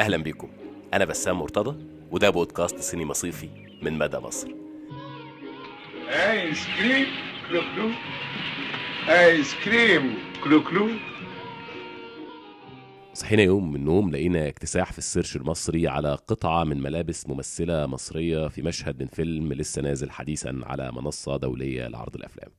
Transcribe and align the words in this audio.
أهلا 0.00 0.16
بيكم. 0.16 0.48
أنا 0.94 1.04
بسام 1.04 1.38
مرتضى 1.38 1.86
وده 2.10 2.30
بودكاست 2.30 2.78
سينما 2.78 3.12
صيفي 3.12 3.48
من 3.82 3.98
مدى 3.98 4.18
مصر. 4.18 4.48
آيس 6.08 6.66
كريم 6.78 7.06
كلو 7.48 7.60
كلو. 7.60 7.90
آيس 9.08 9.54
كريم 9.64 10.14
كلو 10.44 10.64
كلو. 10.64 10.88
صحينا 13.14 13.42
يوم 13.42 13.70
من 13.70 13.76
النوم 13.76 14.10
لقينا 14.10 14.48
اكتساح 14.48 14.92
في 14.92 14.98
ال 14.98 15.03
search 15.03 15.36
المصري 15.36 15.88
على 15.88 16.14
قطعة 16.14 16.64
من 16.64 16.82
ملابس 16.82 17.28
ممثلة 17.28 17.86
مصرية 17.86 18.48
في 18.48 18.62
مشهد 18.62 19.02
من 19.02 19.08
فيلم 19.08 19.52
لسه 19.52 19.82
نازل 19.82 20.10
حديثا 20.10 20.60
على 20.62 20.92
منصة 20.92 21.36
دولية 21.36 21.88
لعرض 21.88 22.14
الأفلام. 22.14 22.50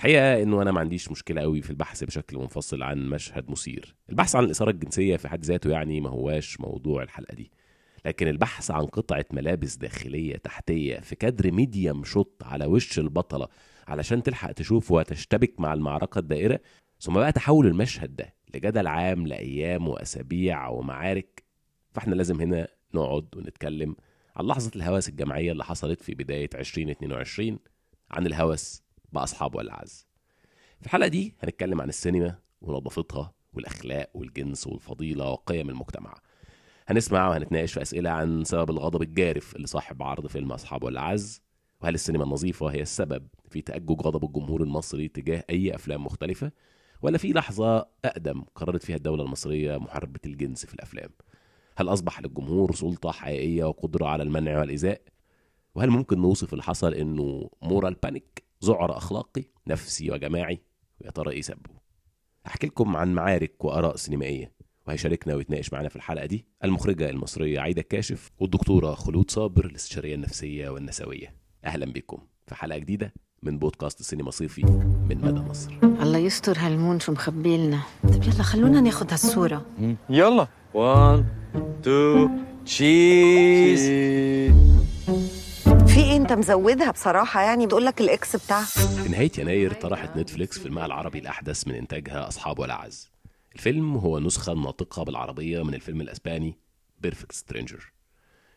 الحقيقة 0.00 0.42
إنه 0.42 0.62
أنا 0.62 0.72
ما 0.72 0.80
عنديش 0.80 1.10
مشكلة 1.10 1.40
قوي 1.40 1.62
في 1.62 1.70
البحث 1.70 2.04
بشكل 2.04 2.38
منفصل 2.38 2.82
عن 2.82 3.08
مشهد 3.08 3.50
مثير. 3.50 3.94
البحث 4.10 4.36
عن 4.36 4.44
الإثارة 4.44 4.70
الجنسية 4.70 5.16
في 5.16 5.28
حد 5.28 5.44
ذاته 5.44 5.70
يعني 5.70 6.00
ما 6.00 6.10
هواش 6.10 6.60
موضوع 6.60 7.02
الحلقة 7.02 7.34
دي. 7.34 7.50
لكن 8.04 8.28
البحث 8.28 8.70
عن 8.70 8.86
قطعة 8.86 9.24
ملابس 9.32 9.76
داخلية 9.76 10.36
تحتية 10.36 11.00
في 11.00 11.14
كادر 11.14 11.50
medium 11.52 12.04
shot 12.04 12.42
على 12.42 12.66
وش 12.66 12.98
البطلة 12.98 13.48
علشان 13.88 14.22
تلحق 14.22 14.52
تشوف 14.52 14.90
وتشتبك 14.90 15.60
مع 15.60 15.74
المعركة 15.74 16.18
الدائرة 16.18 16.60
ثم 17.00 17.14
بقى 17.14 17.32
تحول 17.32 17.66
المشهد 17.66 18.16
ده 18.16 18.34
لجدل 18.54 18.86
عام 18.86 19.26
لأيام 19.26 19.88
وأسابيع 19.88 20.68
ومعارك. 20.68 21.44
فإحنا 21.92 22.14
لازم 22.14 22.40
هنا 22.40 22.68
نقعد 22.94 23.26
ونتكلم 23.36 23.96
عن 24.36 24.46
لحظة 24.46 24.70
الهوس 24.76 25.08
الجماعية 25.08 25.52
اللي 25.52 25.64
حصلت 25.64 26.02
في 26.02 26.14
بداية 26.14 26.50
2022 26.54 27.58
عن 28.10 28.26
الهوس 28.26 28.82
بأصحاب 29.12 29.56
ولا 29.56 29.76
أعز 29.76 30.06
في 30.80 30.86
الحلقة 30.86 31.08
دي 31.08 31.34
هنتكلم 31.42 31.80
عن 31.80 31.88
السينما 31.88 32.38
ونظافتها 32.60 33.32
والأخلاق 33.52 34.10
والجنس 34.14 34.66
والفضيلة 34.66 35.30
وقيم 35.30 35.70
المجتمع. 35.70 36.14
هنسمع 36.88 37.28
وهنتناقش 37.28 37.72
في 37.72 37.82
أسئلة 37.82 38.10
عن 38.10 38.44
سبب 38.44 38.70
الغضب 38.70 39.02
الجارف 39.02 39.56
اللي 39.56 39.66
صاحب 39.66 40.02
عرض 40.02 40.26
فيلم 40.26 40.52
أصحاب 40.52 40.88
ولا 40.88 41.06
أعز. 41.06 41.42
وهل 41.80 41.94
السينما 41.94 42.24
النظيفة 42.24 42.66
هي 42.66 42.82
السبب 42.82 43.28
في 43.48 43.60
تأجج 43.60 44.00
غضب 44.00 44.24
الجمهور 44.24 44.62
المصري 44.62 45.08
تجاه 45.08 45.44
أي 45.50 45.74
أفلام 45.74 46.04
مختلفة؟ 46.06 46.52
ولا 47.02 47.18
في 47.18 47.32
لحظة 47.32 47.88
أقدم 48.04 48.44
قررت 48.54 48.82
فيها 48.84 48.96
الدولة 48.96 49.24
المصرية 49.24 49.76
محاربة 49.76 50.20
الجنس 50.26 50.66
في 50.66 50.74
الأفلام؟ 50.74 51.10
هل 51.76 51.88
أصبح 51.88 52.20
للجمهور 52.20 52.74
سلطة 52.74 53.12
حقيقية 53.12 53.64
وقدرة 53.64 54.06
على 54.06 54.22
المنع 54.22 54.60
والإيذاء؟ 54.60 55.00
وهل 55.74 55.90
ممكن 55.90 56.20
نوصف 56.20 56.52
اللي 56.52 56.62
حصل 56.62 56.94
إنه 56.94 57.50
moral 57.62 57.94
panic 57.94 58.49
ذعر 58.64 58.96
أخلاقي 58.96 59.44
نفسي 59.66 60.10
وجماعي 60.10 60.60
ويا 61.00 61.10
ترى 61.10 61.30
إيه 61.30 61.40
سببه؟ 61.42 61.70
أحكي 62.46 62.66
لكم 62.66 62.96
عن 62.96 63.14
معارك 63.14 63.64
وآراء 63.64 63.96
سينمائية 63.96 64.52
وهيشاركنا 64.86 65.34
ويتناقش 65.34 65.72
معنا 65.72 65.88
في 65.88 65.96
الحلقة 65.96 66.26
دي 66.26 66.46
المخرجة 66.64 67.10
المصرية 67.10 67.60
عايدة 67.60 67.80
الكاشف 67.82 68.30
والدكتورة 68.38 68.94
خلود 68.94 69.30
صابر 69.30 69.64
الاستشارية 69.64 70.14
النفسية 70.14 70.68
والنسوية. 70.68 71.34
أهلا 71.64 71.92
بكم 71.92 72.18
في 72.46 72.54
حلقة 72.54 72.78
جديدة 72.78 73.14
من 73.42 73.58
بودكاست 73.58 74.02
سينما 74.02 74.30
صيفي 74.30 74.62
من 75.08 75.20
مدى 75.22 75.40
مصر. 75.40 75.72
الله 75.82 76.18
يستر 76.18 76.58
هال 76.58 76.72
moon 76.72 77.00
شو 77.00 77.12
مخبي 77.12 77.56
لنا 77.56 77.80
طيب 78.02 78.22
يلا 78.22 78.42
خلونا 78.42 78.80
ناخد 78.80 79.10
هالصورة. 79.10 79.66
يلا. 80.10 80.48
1 80.74 81.24
2 81.80 82.44
cheese 82.64 83.90
في 86.00 86.06
إيه 86.06 86.16
أنت 86.16 86.32
مزودها 86.32 86.90
بصراحة؟ 86.90 87.42
يعني 87.42 87.66
بقول 87.66 87.84
لك 87.84 88.00
ال 88.00 88.12
ex 88.12 88.36
بتاعها. 88.36 88.64
في 88.64 89.08
نهاية 89.08 89.30
يناير 89.38 89.72
طرحت 89.72 90.16
نتفليكس 90.16 90.58
فيلمها 90.58 90.86
العربي 90.86 91.18
الأحدث 91.18 91.68
من 91.68 91.74
إنتاجها 91.74 92.28
أصحاب 92.28 92.58
ولا 92.58 92.75
أعز. 92.75 93.10
الفيلم 93.54 93.96
هو 93.96 94.18
نسخة 94.18 94.54
ناطقة 94.54 95.02
بالعربية 95.04 95.62
من 95.64 95.74
الفيلم 95.74 96.00
الأسباني 96.00 96.58
Perfect 97.00 97.32
Stranger 97.32 97.92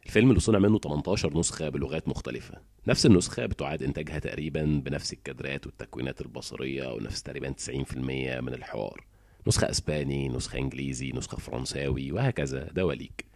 الفيلم 0.05 0.30
اللي 0.30 0.39
صنع 0.39 0.59
منه 0.59 0.80
18 0.80 1.38
نسخة 1.38 1.69
بلغات 1.69 2.08
مختلفة. 2.08 2.58
نفس 2.88 3.05
النسخة 3.05 3.45
بتعاد 3.45 3.83
إنتاجها 3.83 4.19
تقريبا 4.19 4.81
بنفس 4.85 5.13
الكادرات 5.13 5.66
والتكوينات 5.66 6.22
البصرية 6.22 6.94
ونفس 6.94 7.23
تقريبا 7.23 7.50
90% 7.51 7.95
من 8.41 8.53
الحوار. 8.53 9.06
نسخة 9.47 9.69
أسباني 9.69 10.29
نسخة 10.29 10.57
إنجليزي 10.59 11.12
نسخة 11.16 11.38
فرنساوي 11.38 12.12
وهكذا. 12.12 12.69
دواليك 12.72 13.32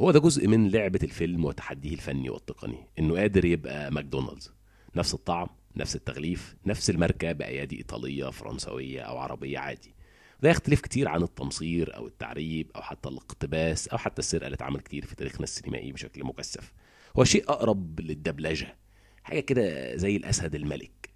هو 0.00 0.10
ده 0.10 0.20
جزء 0.20 0.48
من 0.48 0.70
لعبة 0.70 0.98
الفيلم 1.02 1.44
وتحديه 1.44 1.94
الفني 1.94 2.30
والتقني 2.30 2.86
إنه 2.98 3.14
قادر 3.14 3.44
يبقى 3.44 3.90
ماكدونالدز. 3.92 4.52
نفس 4.96 5.14
الطعم 5.14 5.48
نفس 5.76 5.96
التغليف 5.96 6.56
نفس 6.66 6.90
الماركة 6.90 7.32
بأيادي 7.32 7.76
إيطالية 7.76 8.30
فرنسوية 8.30 9.00
أو 9.00 9.18
عربية 9.18 9.58
عادي. 9.58 9.94
ده 10.42 10.50
يختلف 10.50 10.80
كتير 10.80 11.08
عن 11.08 11.22
التمصير 11.22 11.96
أو 11.96 12.06
التعريب 12.06 12.70
أو 12.76 12.82
حتى 12.82 13.08
الاقتباس 13.08 13.88
أو 13.88 13.98
حتى 13.98 14.18
السرقة 14.18 14.46
اللي 14.46 14.54
اتعمل 14.54 14.80
كتير 14.80 15.04
في 15.06 15.16
تاريخنا 15.16 15.44
السينمائي 15.44 15.92
بشكل 15.92 16.24
مكثف. 16.24 16.72
هو 17.18 17.24
شيء 17.24 17.44
أقرب 17.50 18.00
للدبلجة 18.00 18.76
حاجة 19.22 19.40
كده 19.40 19.96
زي 19.96 20.16
الأسد 20.16 20.54
الملك. 20.54 21.14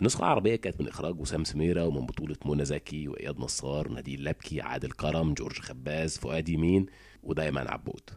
النسخة 0.00 0.18
العربية 0.18 0.56
كانت 0.56 0.80
من 0.80 0.88
إخراج 0.88 1.20
وسام 1.20 1.44
سميرة 1.44 1.86
ومن 1.86 2.06
بطولة 2.06 2.36
منى 2.44 2.64
زكي 2.64 3.08
وإياد 3.08 3.38
نصار 3.38 3.88
نادين 3.88 4.20
لبكي 4.20 4.60
عادل 4.60 4.90
كرم 4.90 5.34
جورج 5.34 5.58
خباز 5.58 6.18
فؤاد 6.18 6.48
يمين. 6.48 6.86
ودايما 7.24 7.70
عبود. 7.70 8.10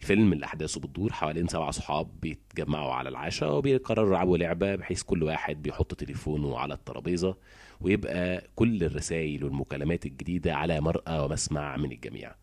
الفيلم 0.00 0.32
اللي 0.32 0.46
أحداثه 0.46 0.80
بتدور 0.80 1.12
حوالين 1.12 1.48
سبع 1.48 1.70
صحاب 1.70 2.20
بيتجمعوا 2.20 2.92
على 2.92 3.08
العشاء 3.08 3.52
وبيقرروا 3.56 4.08
يلعبوا 4.08 4.38
لعبة 4.38 4.74
بحيث 4.76 5.02
كل 5.02 5.22
واحد 5.22 5.62
بيحط 5.62 5.94
تليفونه 5.94 6.58
على 6.58 6.74
الترابيزة 6.74 7.36
ويبقى 7.80 8.44
كل 8.56 8.84
الرسائل 8.84 9.44
والمكالمات 9.44 10.06
الجديدة 10.06 10.54
على 10.54 10.80
مرأى 10.80 11.18
ومسمع 11.18 11.76
من 11.76 11.92
الجميع. 11.92 12.34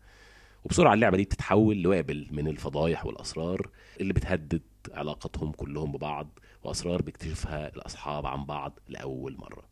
وبسرعة 0.64 0.94
اللعبة 0.94 1.16
دي 1.16 1.24
بتتحول 1.24 1.76
لوابل 1.82 2.26
من 2.30 2.48
الفضايح 2.48 3.06
والأسرار 3.06 3.70
اللي 4.00 4.12
بتهدد 4.12 4.62
علاقتهم 4.92 5.52
كلهم 5.52 5.92
ببعض 5.92 6.38
وأسرار 6.64 7.02
بيكتشفها 7.02 7.74
الأصحاب 7.76 8.26
عن 8.26 8.44
بعض 8.44 8.78
لأول 8.88 9.36
مرة. 9.38 9.62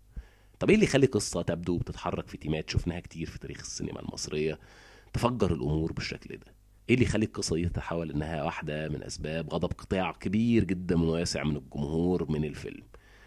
طب 0.59 0.69
إيه 0.69 0.75
اللي 0.75 0.87
يخلي 0.87 1.07
قصة 1.07 1.43
تبدو 1.43 1.79
بتتحرك 1.79 2.29
في 2.29 2.37
تيمات 2.37 2.71
شفناها 2.71 3.01
كتير 3.01 3.27
في 3.31 3.39
تاريخ 3.39 3.61
السينما 3.61 4.01
المصرية؟ 4.01 4.59
تفجر 5.15 5.53
الأمور 5.55 5.93
بالشكل 5.93 6.37
ده. 6.37 6.55
إيه 6.89 6.95
اللي 6.95 7.07
يخلي 7.07 7.25
القصة 7.25 7.57
دي 7.57 7.69
تتحول 7.69 8.11
إنها 8.11 8.45
واحدة 8.45 8.89
من 8.89 9.03
أسباب 9.03 9.55
غضب 9.55 9.73
قطاع 9.73 10.13
كبير 10.13 10.65
جدا 10.65 11.03
واسع 11.03 11.45
من 11.45 11.57
الجمهور 11.57 12.31
من 12.31 12.45
الفيلم؟ 12.45 12.83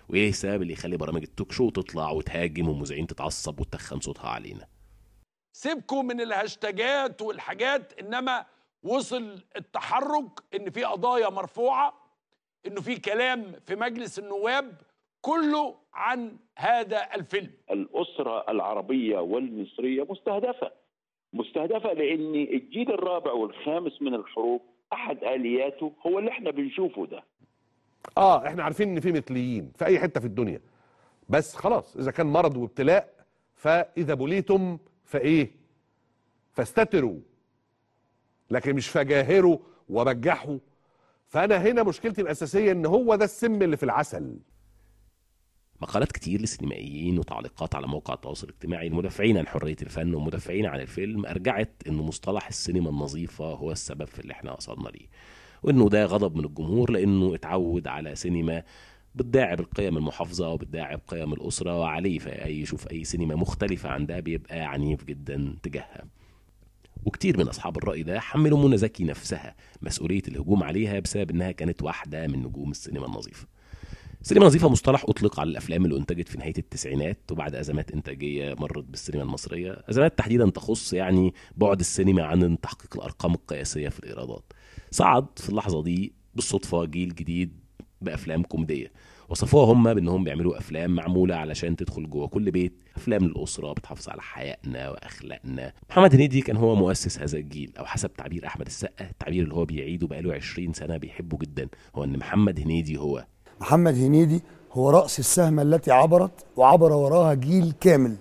وإيه 0.09 0.29
السبب 0.29 0.61
اللي 0.61 0.73
يخلي 0.73 0.97
برامج 0.97 1.21
ال 1.21 1.27
talk 1.27 1.51
show 1.51 1.69
تطلع 1.69 2.11
وتهاجم 2.11 2.69
والمذيعين 2.69 3.07
تتعصب 3.07 3.59
وتخن 3.59 3.99
صوتها 3.99 4.29
علينا؟ 4.29 4.67
سيبكم 5.53 6.05
من 6.07 6.21
الهاشتاجات 6.21 7.21
والحاجات 7.21 7.93
إنما 7.99 8.45
وصل 8.83 9.43
التحرك 9.55 10.39
إن 10.55 10.69
في 10.69 10.83
قضايا 10.83 11.29
مرفوعة 11.29 11.93
انه 12.67 12.81
في 12.81 12.95
كلام 12.95 13.55
في 13.65 13.75
مجلس 13.75 14.19
النواب 14.19 14.81
كله 15.21 15.75
عن 15.93 16.37
هذا 16.57 17.15
الفيلم. 17.15 17.51
الأسرة 17.71 18.51
العربية 18.51 19.17
والمصرية 19.17 20.07
مستهدفة. 20.09 20.71
مستهدفة 21.37 21.93
لأن 21.93 22.35
الجيل 22.35 22.91
الرابع 22.93 23.31
والخامس 23.31 24.01
من 24.01 24.13
الحروب 24.15 24.61
أحد 24.93 25.23
آلياته 25.23 25.93
هو 26.07 26.19
اللي 26.19 26.31
إحنا 26.31 26.51
بنشوفه 26.51 27.05
ده. 27.05 27.23
آه 28.17 28.47
إحنا 28.47 28.63
عارفين 28.63 28.89
إن 28.89 28.99
في 28.99 29.11
مثليين 29.11 29.71
في 29.77 29.85
أي 29.85 29.99
حتة 29.99 30.19
في 30.19 30.25
الدنيا. 30.27 30.61
بس 31.29 31.55
خلاص 31.55 31.97
إذا 31.97 32.11
كان 32.11 32.27
مرض 32.27 32.57
وابتلاء 32.57 33.13
فإذا 33.55 34.13
بليتم 34.13 34.77
فإيه؟ 35.05 35.51
فاستتروا. 36.53 37.19
لكن 38.51 38.75
مش 38.75 38.87
فجاهروا 38.89 39.57
وبجحوا. 39.89 40.57
فأنا 41.27 41.57
هنا 41.57 41.83
مشكلتي 41.83 42.21
الأساسية 42.21 42.71
إن 42.71 42.85
هو 42.85 43.15
ده 43.15 43.25
السم 43.25 43.61
اللي 43.61 43.77
في 43.77 43.83
العسل. 43.83 44.37
مقالات 45.81 46.11
كتير 46.11 46.41
لسينمائيين 46.41 47.19
وتعليقات 47.19 47.75
على 47.75 47.87
مواقع 47.87 48.13
التواصل 48.13 48.47
الاجتماعي 48.47 48.87
المدافعين 48.87 49.37
عن 49.37 49.47
حرية 49.47 49.75
الفن 49.81 50.13
ومدافعين 50.15 50.65
عن 50.65 50.79
الفيلم 50.79 51.25
أرجعت 51.25 51.71
إن 51.87 51.93
مصطلح 51.93 52.47
السينما 52.47 52.89
النظيفة 52.89 53.45
هو 53.45 53.71
السبب 53.71 54.05
في 54.05 54.19
اللي 54.19 54.33
إحنا 54.33 54.53
وصلنا 54.53 54.89
ليه. 54.89 55.07
وإنه 55.63 55.89
ده 55.89 56.05
غضب 56.05 56.35
من 56.35 56.45
الجمهور 56.45 56.91
لأنه 56.91 57.35
اتعود 57.35 57.87
على 57.87 58.15
سينما 58.15 58.63
بتداعب 59.15 59.59
القيم 59.59 59.97
المحافظة 59.97 60.49
وبتداعب 60.49 61.01
قيم 61.07 61.33
الأسرة 61.33 61.79
وعليه 61.79 62.19
فأي 62.19 62.61
يشوف 62.61 62.91
أي 62.91 63.03
سينما 63.03 63.35
مختلفة 63.35 63.89
عن 63.89 64.05
ده 64.05 64.19
بيبقى 64.19 64.59
عنيف 64.59 65.03
جدا 65.03 65.55
تجاهها. 65.63 66.05
وكتير 67.05 67.37
من 67.37 67.47
أصحاب 67.47 67.77
الرأي 67.77 68.03
ده 68.03 68.19
حملوا 68.19 68.67
منى 68.67 68.77
زكي 68.77 69.03
نفسها 69.03 69.55
مسؤولية 69.81 70.21
الهجوم 70.27 70.63
عليها 70.63 70.99
بسبب 70.99 71.29
إنها 71.31 71.51
كانت 71.51 71.83
واحدة 71.83 72.27
من 72.27 72.39
نجوم 72.43 72.71
السينما 72.71 73.05
النظيفة. 73.05 73.47
سينما 74.27 74.45
نظيفة 74.45 74.69
مصطلح 74.69 75.03
أطلق 75.03 75.39
على 75.39 75.49
الأفلام 75.49 75.85
اللي 75.85 75.97
أنتجت 75.97 76.29
في 76.29 76.37
نهاية 76.37 76.53
التسعينات 76.57 77.31
وبعد 77.31 77.55
أزمات 77.55 77.91
إنتاجية 77.91 78.55
مرت 78.59 78.83
بالسينما 78.83 79.23
المصرية. 79.23 79.83
أزمات 79.89 80.17
تحديدا 80.17 80.49
تخص 80.49 80.93
يعني 80.93 81.33
بعد 81.57 81.79
السينما 81.79 82.23
عن 82.23 82.61
تحقيق 82.61 82.95
الأرقام 82.95 83.33
القياسية 83.33 83.89
في 83.89 83.99
الإيرادات. 83.99 84.53
صعد 84.91 85.25
في 85.35 85.49
اللحظة 85.49 85.83
دي 85.83 86.13
بالصدفة 86.35 86.85
جيل 86.85 87.15
جديد 87.15 87.59
بأفلام 88.01 88.43
كوميدية. 88.43 88.91
وصفوها 89.29 89.73
هم 89.73 89.93
بأنهم 89.93 90.23
بيعملوا 90.23 90.57
أفلام 90.57 90.91
معمولة 90.95 91.35
علشان 91.35 91.75
تدخل 91.75 92.09
جوه 92.09 92.27
كل 92.27 92.51
بيت. 92.51 92.83
أفلام 92.95 93.25
للأسرة 93.25 93.73
بتحافظ 93.73 94.09
على 94.09 94.21
حيائنا 94.21 94.89
وأخلاقنا. 94.89 95.73
محمد 95.89 96.15
هنيدي 96.15 96.41
كان 96.41 96.57
هو 96.57 96.75
مؤسس 96.75 97.19
هذا 97.19 97.37
الجيل 97.37 97.71
أو 97.79 97.85
حسب 97.85 98.13
تعبير 98.13 98.45
أحمد 98.45 98.65
السقا 98.65 99.09
التعبير 99.09 99.43
اللي 99.43 99.53
هو 99.53 99.65
بيعيده 99.65 100.07
بقاله 100.07 100.33
20 100.33 100.73
سنة 100.73 100.97
بيحبه 100.97 101.37
جدا. 101.37 101.67
هو 101.95 102.03
إن 102.03 102.17
محمد 102.17 102.59
هنيدي 102.59 102.97
هو. 102.97 103.25
محمد 103.61 103.93
هنيدي 103.95 104.41
هو 104.71 104.89
رأس 104.89 105.19
السهم 105.19 105.59
التي 105.59 105.91
عبرت 105.91 106.45
وعبر 106.55 106.91
وراها 106.93 107.33
جيل 107.33 107.71
كامل. 107.71 108.17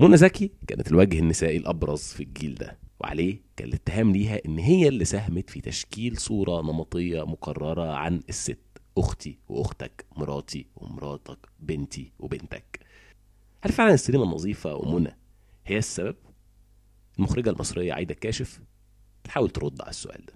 منى 0.00 0.16
زكي 0.16 0.50
كانت 0.66 0.88
الوجه 0.88 1.18
النسائي 1.18 1.56
الأبرز 1.56 2.00
في 2.02 2.22
الجيل 2.22 2.54
ده 2.54 2.78
وعليه 3.00 3.40
كان 3.56 3.68
الاتهام 3.68 4.12
ليها 4.12 4.40
إن 4.46 4.58
هي 4.58 4.88
اللي 4.88 5.04
ساهمت 5.04 5.50
في 5.50 5.60
تشكيل 5.60 6.16
صورة 6.18 6.62
نمطية 6.62 7.26
مكرره 7.26 7.92
عن 7.92 8.20
الست 8.28 8.58
أختي 8.98 9.38
وأختك 9.48 10.04
مراتي 10.16 10.66
ومراتك 10.76 11.38
بنتي 11.60 12.12
وبنتك. 12.18 12.80
هل 13.62 13.72
فعلا 13.72 13.94
السينما 13.94 14.24
النظيفة 14.24 14.74
ومنى 14.74 15.16
هي 15.66 15.78
السبب؟ 15.78 16.16
المخرجة 17.18 17.50
المصرية 17.50 17.92
عايدة 17.92 18.14
الكاشف 18.14 18.60
بتحاول 19.24 19.50
ترد 19.50 19.80
على 19.80 19.90
السؤال 19.90 20.26
ده. 20.26 20.32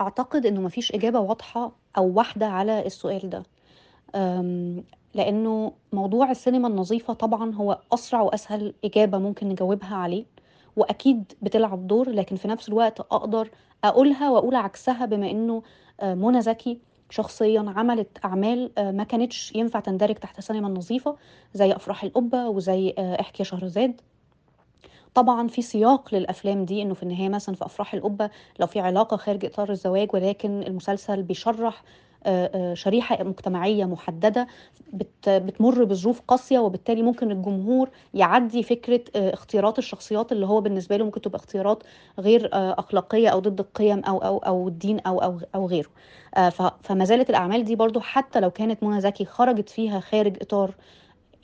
أعتقد 0.00 0.46
إنه 0.46 0.60
مفيش 0.60 0.92
إجابة 0.92 1.18
واضحة 1.20 1.79
أو 1.98 2.12
واحدة 2.14 2.46
على 2.46 2.86
السؤال 2.86 3.30
ده. 3.30 3.42
أم، 4.14 4.84
لأنه 5.14 5.72
موضوع 5.92 6.30
السينما 6.30 6.68
النظيفة 6.68 7.12
طبعا 7.14 7.54
هو 7.54 7.78
أسرع 7.94 8.20
وأسهل 8.22 8.74
إجابة 8.84 9.18
ممكن 9.18 9.48
نجاوبها 9.48 9.96
عليه 9.96 10.24
وأكيد 10.76 11.32
بتلعب 11.42 11.86
دور 11.86 12.10
لكن 12.10 12.36
في 12.36 12.48
نفس 12.48 12.68
الوقت 12.68 13.00
أقدر 13.00 13.50
أقولها 13.84 14.30
وأقول 14.30 14.54
عكسها 14.54 15.06
بما 15.06 15.62
آه، 16.00 16.14
منى 16.14 16.40
زكي 16.42 16.80
شخصيا 17.10 17.64
عملت 17.76 18.18
أعمال 18.24 18.72
آه، 18.78 18.90
ما 18.90 19.04
كانتش 19.04 19.52
ينفع 19.54 19.80
تندرج 19.80 20.14
تحت 20.14 20.38
السينما 20.38 20.68
النظيفة 20.68 21.16
زي 21.54 21.72
أفراح 21.72 22.04
القبة 22.04 22.48
وزي 22.48 22.94
إحكي 22.98 23.44
شهرزاد. 23.44 24.00
طبعا 25.14 25.48
في 25.48 25.62
سياق 25.62 26.14
للأفلام 26.14 26.64
دي 26.64 26.82
إنه 26.82 26.94
في 26.94 27.02
النهاية 27.02 27.28
مثلا 27.28 27.54
في 27.54 27.64
أفراح 27.64 27.94
القبة 27.94 28.30
لو 28.60 28.66
في 28.66 28.80
علاقة 28.80 29.16
خارج 29.16 29.44
إطار 29.44 29.70
الزواج 29.70 30.08
ولكن 30.14 30.62
المسلسل 30.62 31.22
بيشرح 31.22 31.82
آه، 32.24 32.50
آه، 32.54 32.74
شريحة 32.74 33.22
مجتمعية 33.24 33.84
محددة 33.84 34.46
بت- 34.92 35.28
بتمر 35.28 35.84
بظروف 35.84 36.20
قاسية 36.28 36.58
وبالتالي 36.58 37.02
ممكن 37.02 37.30
الجمهور 37.30 37.90
يعدي 38.14 38.62
فكرة 38.62 39.00
آه، 39.16 39.34
اختيارات 39.34 39.78
الشخصيات 39.78 40.32
اللي 40.32 40.46
هو 40.46 40.60
بالنسبة 40.60 40.96
له 40.96 41.04
ممكن 41.04 41.20
تبقى 41.20 41.38
اختيارات 41.38 41.82
غير 42.18 42.48
أخلاقية 42.52 43.28
أو 43.28 43.38
ضد 43.38 43.60
القيم 43.60 43.98
أو 44.04 44.18
أو 44.18 44.38
أو 44.38 44.68
الدين 44.68 45.00
أو 45.00 45.18
أو 45.18 45.40
أو 45.54 45.66
غيره. 45.66 45.88
فما 46.82 47.04
زالت 47.04 47.30
الأعمال 47.30 47.64
دي 47.64 47.76
برضو 47.76 48.00
حتى 48.00 48.40
لو 48.40 48.50
كانت 48.50 48.82
منى 48.82 49.00
زكي 49.00 49.24
خرجت 49.24 49.68
فيها 49.68 50.00
خارج 50.00 50.36
إطار 50.42 50.74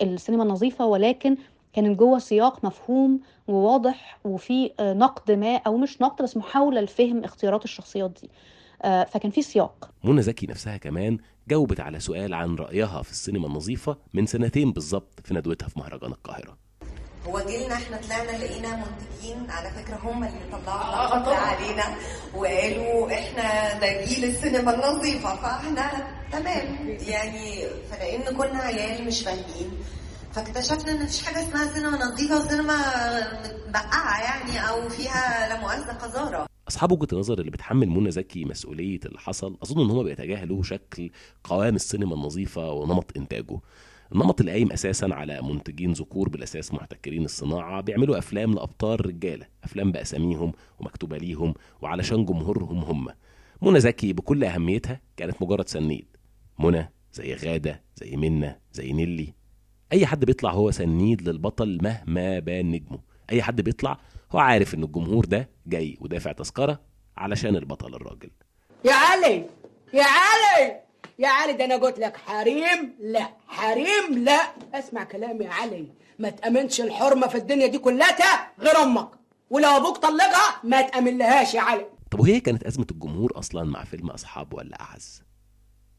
السينما 0.02 0.42
النظيفة 0.42 0.86
ولكن 0.86 1.36
كانت 1.76 1.98
جوه 1.98 2.18
سياق 2.18 2.64
مفهوم 2.64 3.20
وواضح 3.48 4.18
وفي 4.24 4.70
آه، 4.80 4.92
نقد 4.92 5.30
ما 5.32 5.56
أو 5.56 5.76
مش 5.76 6.02
نقد 6.02 6.22
بس 6.22 6.36
محاولة 6.36 6.80
لفهم 6.80 7.24
اختيارات 7.24 7.64
الشخصيات 7.64 8.10
دي. 8.22 8.30
آه، 8.82 9.04
فكان 9.04 9.30
في 9.30 9.42
سياق. 9.42 9.90
منى 10.04 10.22
زكي 10.22 10.46
نفسها 10.46 10.76
كمان 10.76 11.18
جاوبت 11.48 11.80
على 11.80 12.00
سؤال 12.00 12.34
عن 12.34 12.54
رأيها 12.56 13.02
في 13.02 13.10
السينما 13.10 13.46
النظيفة 13.46 13.96
من 14.14 14.26
سنتين 14.26 14.72
بالظبط 14.72 15.20
في 15.24 15.34
ندوتها 15.34 15.68
في 15.68 15.78
مهرجان 15.78 16.10
القاهرة. 16.10 16.56
هو 17.26 17.40
جيلنا 17.46 17.74
إحنا 17.74 17.96
طلعنا 17.96 18.30
لقينا 18.44 18.76
منتجين 18.76 19.50
على 19.50 19.70
فكرة 19.70 19.96
هم 19.96 20.24
اللي 20.24 20.40
طلعوا 20.52 20.82
اللقب 20.84 21.24
ده 21.24 21.36
علينا 21.36 21.84
وقالوا 22.36 23.12
إحنا 23.18 23.78
ده 23.80 24.04
جيل 24.04 24.24
السينما 24.24 24.74
النظيفة 24.74 25.36
فإحنا 25.36 25.90
تمام. 26.32 26.88
يعني 27.08 27.62
فلأن 27.90 28.36
كنا 28.36 28.58
عيال 28.58 29.06
مش 29.06 29.22
فاهمين 29.22 29.70
فاكتشفنا 30.36 30.92
إن 30.92 31.02
مفيش 31.02 31.22
حاجة 31.22 31.48
اسمها 31.48 31.74
سينما 31.74 31.98
نظيفة 32.04 32.38
وسينما 32.38 32.74
متبقعة 33.40 34.22
يعني 34.22 34.68
أو 34.68 34.88
فيها 34.88 35.48
لا 35.48 35.60
مؤاخذة 35.60 35.92
قذارة. 35.92 36.46
أصحاب 36.68 36.92
وجهة 36.92 37.08
النظر 37.12 37.38
اللي 37.38 37.50
بتحمل 37.50 37.88
منى 37.88 38.10
زكي 38.10 38.44
مسؤولية 38.44 39.00
اللي 39.06 39.18
حصل 39.18 39.56
أظن 39.62 39.84
إن 39.84 39.90
هم 39.90 40.02
بيتجاهلوا 40.02 40.62
شكل 40.62 41.10
قوام 41.44 41.74
السينما 41.74 42.14
النظيفة 42.14 42.72
ونمط 42.72 43.16
إنتاجه. 43.16 43.60
النمط 44.12 44.40
اللي 44.40 44.52
قايم 44.52 44.72
أساسا 44.72 45.06
على 45.12 45.42
منتجين 45.42 45.92
ذكور 45.92 46.28
بالأساس 46.28 46.74
محتكرين 46.74 47.24
الصناعة 47.24 47.80
بيعملوا 47.80 48.18
أفلام 48.18 48.54
لأبطال 48.54 49.06
رجالة 49.06 49.46
أفلام 49.64 49.92
بأساميهم 49.92 50.52
ومكتوبة 50.78 51.18
ليهم 51.18 51.54
وعلشان 51.82 52.24
جمهورهم 52.24 52.78
هم. 52.78 53.08
منى 53.62 53.80
زكي 53.80 54.12
بكل 54.12 54.44
أهميتها 54.44 55.00
كانت 55.16 55.42
مجرد 55.42 55.68
سنيد. 55.68 56.06
منى 56.58 56.92
زي 57.12 57.34
غادة 57.34 57.82
زي 57.96 58.16
منى 58.16 58.60
زي 58.72 58.92
نيلي. 58.92 59.34
أي 59.92 60.06
حد 60.06 60.24
بيطلع 60.24 60.50
هو 60.50 60.70
سنيد 60.70 61.28
للبطل 61.28 61.78
مهما 61.82 62.38
بان 62.38 62.70
نجمه. 62.70 62.98
أي 63.30 63.42
حد 63.42 63.60
بيطلع 63.60 63.98
هو 64.32 64.38
عارف 64.38 64.74
إن 64.74 64.82
الجمهور 64.84 65.24
ده 65.24 65.48
جاي 65.66 65.96
ودافع 66.00 66.32
تذكرة 66.32 66.80
علشان 67.16 67.56
البطل 67.56 67.94
الراجل. 67.94 68.30
يا 68.84 68.92
علي! 68.94 69.46
يا 69.92 70.04
علي! 70.04 70.80
يا 71.18 71.28
علي 71.28 71.52
ده 71.52 71.64
أنا 71.64 71.76
قلت 71.76 71.98
لك 71.98 72.16
حريم؟ 72.16 72.94
لا. 73.00 73.30
حريم؟ 73.48 74.18
لا. 74.24 74.40
اسمع 74.74 75.04
كلامي 75.04 75.44
يا 75.44 75.50
علي. 75.50 75.86
ما 76.18 76.30
تأمنش 76.30 76.80
الحرمة 76.80 77.26
في 77.26 77.34
الدنيا 77.38 77.66
دي 77.66 77.78
كلها 77.78 78.52
غير 78.60 78.76
أمك. 78.82 79.08
ولو 79.50 79.68
أبوك 79.68 79.96
طلقها 79.96 80.60
ما 80.64 80.82
تأمن 80.82 81.18
لهاش 81.18 81.54
يا 81.54 81.60
علي. 81.60 81.86
طب 82.10 82.20
وهي 82.20 82.40
كانت 82.40 82.64
أزمة 82.64 82.86
الجمهور 82.90 83.38
أصلا 83.38 83.64
مع 83.64 83.84
فيلم 83.84 84.10
أصحاب 84.10 84.54
ولا 84.54 84.80
أعز؟ 84.80 85.22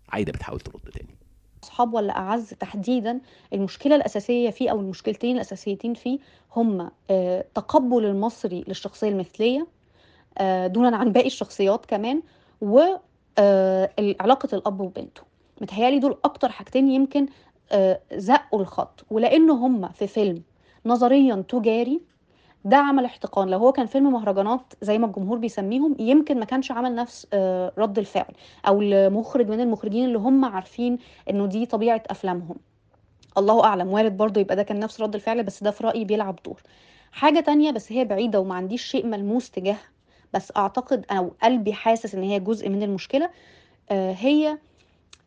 عايدة 0.10 0.31
بتحاول 0.31 0.60
ترد 0.60 0.81
تاني. 0.94 1.18
اصحاب 1.77 1.94
ولا 1.94 2.18
أعز 2.18 2.50
تحديدا 2.50 3.19
المشكلة 3.53 3.95
الأساسية 3.95 4.50
فيه 4.50 4.69
أو 4.69 4.79
المشكلتين 4.79 5.35
الأساسيتين 5.35 5.94
فيه 5.94 6.19
هم 6.56 6.89
آه، 7.09 7.45
تقبل 7.56 8.06
المصري 8.06 8.63
للشخصية 8.68 9.09
المثلية 9.09 9.68
آه، 10.38 10.68
دونا 10.68 10.97
عن 10.97 11.12
باقي 11.12 11.27
الشخصيات 11.27 11.85
كمان 11.85 12.21
و 12.62 12.79
آه، 13.38 13.91
الأب 14.53 14.81
وبنته. 14.81 15.21
متهيألي 15.62 16.00
دول 16.00 16.18
أكتر 16.25 16.50
حاجتين 16.50 16.88
يمكن 16.88 17.25
زقوا 18.13 18.62
الخط. 18.62 19.06
ولأنه 19.09 19.53
هم 19.53 19.89
في 19.89 20.07
فيلم 20.07 20.44
نظريا 20.85 21.44
تجاري 21.50 22.01
ده 22.65 22.77
عمل 22.77 23.06
احتقان. 23.06 23.48
لو 23.50 23.57
هو 23.59 23.71
كان 23.71 23.86
فيلم 23.86 24.12
مهرجانات 24.13 24.74
زي 24.81 24.98
ما 24.98 25.06
الجمهور 25.07 25.38
بيسميهم 25.38 25.95
يمكن 26.00 26.39
ما 26.39 26.45
كانش 26.45 26.71
عمل 26.71 26.95
نفس 26.95 27.27
آه، 27.33 27.71
رد 27.77 27.98
الفعل 28.00 28.33
أو 28.68 28.81
المخرج 28.81 29.48
من 29.50 29.59
المخرجين 29.62 30.06
اللي 30.06 30.18
هم 30.18 30.45
عارفين 30.45 30.98
إنه 31.30 31.45
دي 31.45 31.65
طبيعة 31.65 32.04
أفلامهم. 32.09 32.56
الله 33.38 33.63
أعلم 33.65 33.88
وارد 33.88 34.18
برضه 34.18 34.42
يبقى 34.42 34.56
ده 34.56 34.63
كان 34.63 34.80
نفس 34.80 35.01
رد 35.01 35.15
الفعل 35.15 35.44
بس 35.44 35.63
ده 35.63 35.71
في 35.71 35.83
رأيي 35.83 36.06
بيلعب 36.06 36.39
دور. 36.45 36.62
حاجة 37.12 37.39
تانية 37.39 37.71
بس 37.71 37.92
هي 37.92 38.06
بعيدة 38.06 38.39
وما 38.39 38.56
عنديش 38.56 38.83
شيء 38.83 39.06
ملموس 39.06 39.51
تجاهها 39.51 39.90
بس 40.33 40.52
أعتقد 40.57 41.06
أو 41.11 41.31
قلبي 41.44 41.73
حاسس 41.73 42.16
إن 42.16 42.23
هي 42.23 42.40
جزء 42.40 42.69
من 42.69 42.83
المشكلة 42.83 43.30
آه، 43.92 44.11
هي 44.14 44.57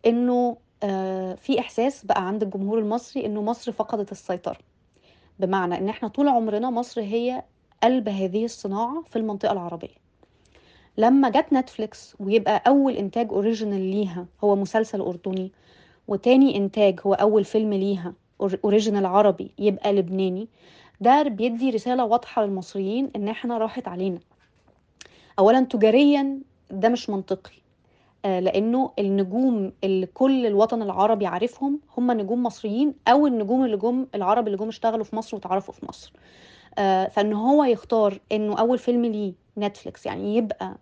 إنه 0.06 0.56
آه، 0.82 1.34
في 1.34 1.60
إحساس 1.60 2.04
بقى 2.04 2.26
عند 2.26 2.42
الجمهور 2.42 2.78
المصري 2.78 3.26
إنه 3.26 3.42
مصر 3.42 3.72
فقدت 3.72 4.12
السيطرة. 4.12 4.56
بمعنى 5.40 5.78
إن 5.78 5.88
إحنا 5.88 6.08
طول 6.08 6.28
عمرنا 6.28 6.70
مصر 6.70 7.00
هي 7.00 7.42
قلب 7.82 8.08
هذه 8.08 8.44
الصناعة 8.44 9.02
في 9.10 9.16
المنطقة 9.16 9.52
العربية. 9.52 10.00
لما 10.98 11.28
جت 11.28 11.52
نتفليكس 11.52 12.16
ويبقى 12.20 12.62
أول 12.66 12.96
إنتاج 12.96 13.28
original 13.32 13.80
ليها 13.80 14.26
هو 14.44 14.56
مسلسل 14.56 15.00
أردني 15.00 15.52
وتاني 16.08 16.56
إنتاج 16.56 17.00
هو 17.06 17.14
أول 17.14 17.44
فيلم 17.44 17.74
ليها 17.74 18.12
original 18.64 19.06
عربي 19.06 19.50
يبقى 19.58 19.92
لبناني 19.92 20.48
ده 21.00 21.22
بيدي 21.22 21.70
رسالة 21.70 22.04
واضحة 22.04 22.44
للمصريين 22.44 23.10
إن 23.16 23.28
إحنا 23.28 23.58
راحت 23.58 23.88
علينا. 23.88 24.18
اولا 25.38 25.60
تجاريا 25.60 26.38
ده 26.70 26.88
مش 26.88 27.10
منطقي. 27.10 27.59
لأنه 28.24 28.92
النجوم 28.98 29.72
اللي 29.84 30.06
كل 30.06 30.46
الوطن 30.46 30.82
العربي 30.82 31.26
عارفهم 31.26 31.80
هم 31.98 32.10
نجوم 32.12 32.42
مصريين 32.42 32.94
أو 33.08 33.26
النجوم 33.26 33.64
اللي 33.64 33.76
جم 33.76 34.06
العرب 34.14 34.46
اللي 34.46 34.58
جم 34.58 34.68
اشتغلوا 34.68 35.04
في 35.04 35.16
مصر 35.16 35.36
وتعرفوا 35.36 35.74
في 35.74 35.86
مصر. 35.86 36.12
آه، 36.78 37.08
فإن 37.08 37.32
هو 37.32 37.64
يختار 37.64 38.20
إنه 38.32 38.58
أول 38.60 38.78
فيلم 38.78 39.04
ليه 39.04 39.32
نتفليكس 39.58 40.06
يعني 40.06 40.36
يبقى 40.36 40.76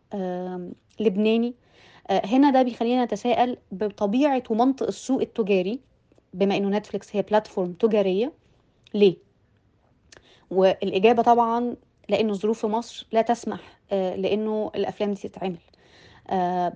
لبناني 1.01 1.55
آه، 2.11 2.27
هنا 2.27 2.51
ده 2.51 2.63
بيخلينا 2.63 3.05
نتساءل 3.05 3.57
بطبيعة 3.73 4.43
ومنطق 4.51 4.87
السوق 4.87 5.21
التجاري 5.21 5.81
بما 6.35 6.57
إنه 6.57 6.69
نتفليكس 6.79 7.17
هي 7.17 7.23
platform 7.23 7.73
تجارية 7.73 8.33
ليه؟ 8.95 9.17
والإجابة 10.51 11.23
طبعا 11.23 11.77
لأنه 12.09 12.31
الظروف 12.33 12.61
في 12.61 12.67
مصر 12.67 13.07
لا 13.13 13.23
تسمح 13.23 13.61
آه، 13.93 14.17
لأنه 14.17 14.71
الأفلام 14.75 15.13
دي 15.13 15.29
تتعمل. 15.29 15.57
آه، 15.57 15.78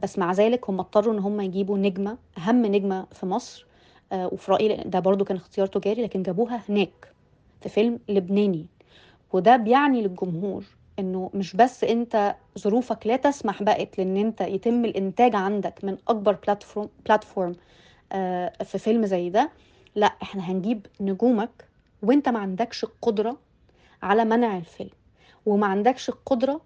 بس 0.02 0.18
مع 0.18 0.32
ذلك 0.32 0.70
هم 0.70 0.80
اضطروا 0.80 1.14
إن 1.14 1.18
هم 1.18 1.40
يجيبوا 1.40 1.78
نجمة 1.78 2.18
أهم 2.38 2.66
نجمة 2.66 3.06
في 3.12 3.26
مصر 3.26 3.66
آه، 4.12 4.26
وفي 4.32 4.52
رايي 4.52 4.76
ده 4.86 5.00
برضو 5.00 5.24
كان 5.24 5.36
اختيار 5.36 5.66
تجاري 5.66 6.02
لكن 6.02 6.22
جابوها 6.22 6.62
هناك 6.68 7.12
في 7.60 7.68
فيلم 7.68 7.98
لبناني. 8.08 8.66
وده 9.32 9.56
بيعني 9.56 10.02
للجمهور 10.02 10.64
إنه 10.98 11.30
مش 11.34 11.56
بس 11.56 11.84
أنت 11.84 12.36
ظروفك 12.58 13.06
لا 13.06 13.16
تسمح 13.16 13.62
بقت 13.62 13.98
لأن 13.98 14.16
أنت 14.16 14.40
يتم 14.40 14.84
الإنتاج 14.84 15.34
عندك 15.34 15.84
من 15.84 15.96
أكبر 16.08 16.32
platform 16.32 16.88
platform 17.06 17.54
آه، 18.12 18.52
في 18.64 18.78
فيلم 18.78 19.06
زي 19.06 19.30
ده 19.30 19.50
لا 19.94 20.06
إحنا 20.06 20.50
هنجيب 20.50 20.86
نجومك 21.00 21.68
وأنت 22.02 22.28
ما 22.28 22.38
عندكش 22.38 22.84
القدرة 22.84 23.36
على 24.02 24.24
منع 24.24 24.56
الفيلم. 24.56 24.90
وما 25.46 25.66
عندكش 25.66 26.08
القدرة 26.08 26.60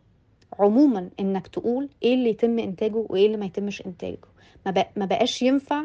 عموما 0.58 1.10
إنك 1.20 1.46
تقول 1.46 1.88
إيه 2.02 2.14
اللي 2.14 2.30
يتم 2.30 2.58
إنتاجه 2.58 2.96
وإيه 3.08 3.26
اللي 3.26 3.36
ما 3.36 3.46
يتمش 3.46 3.86
إنتاجه. 3.86 4.18
ما, 4.66 4.72
بق- 4.72 4.90
ما 4.96 5.04
بقاش 5.06 5.42
ينفع 5.42 5.84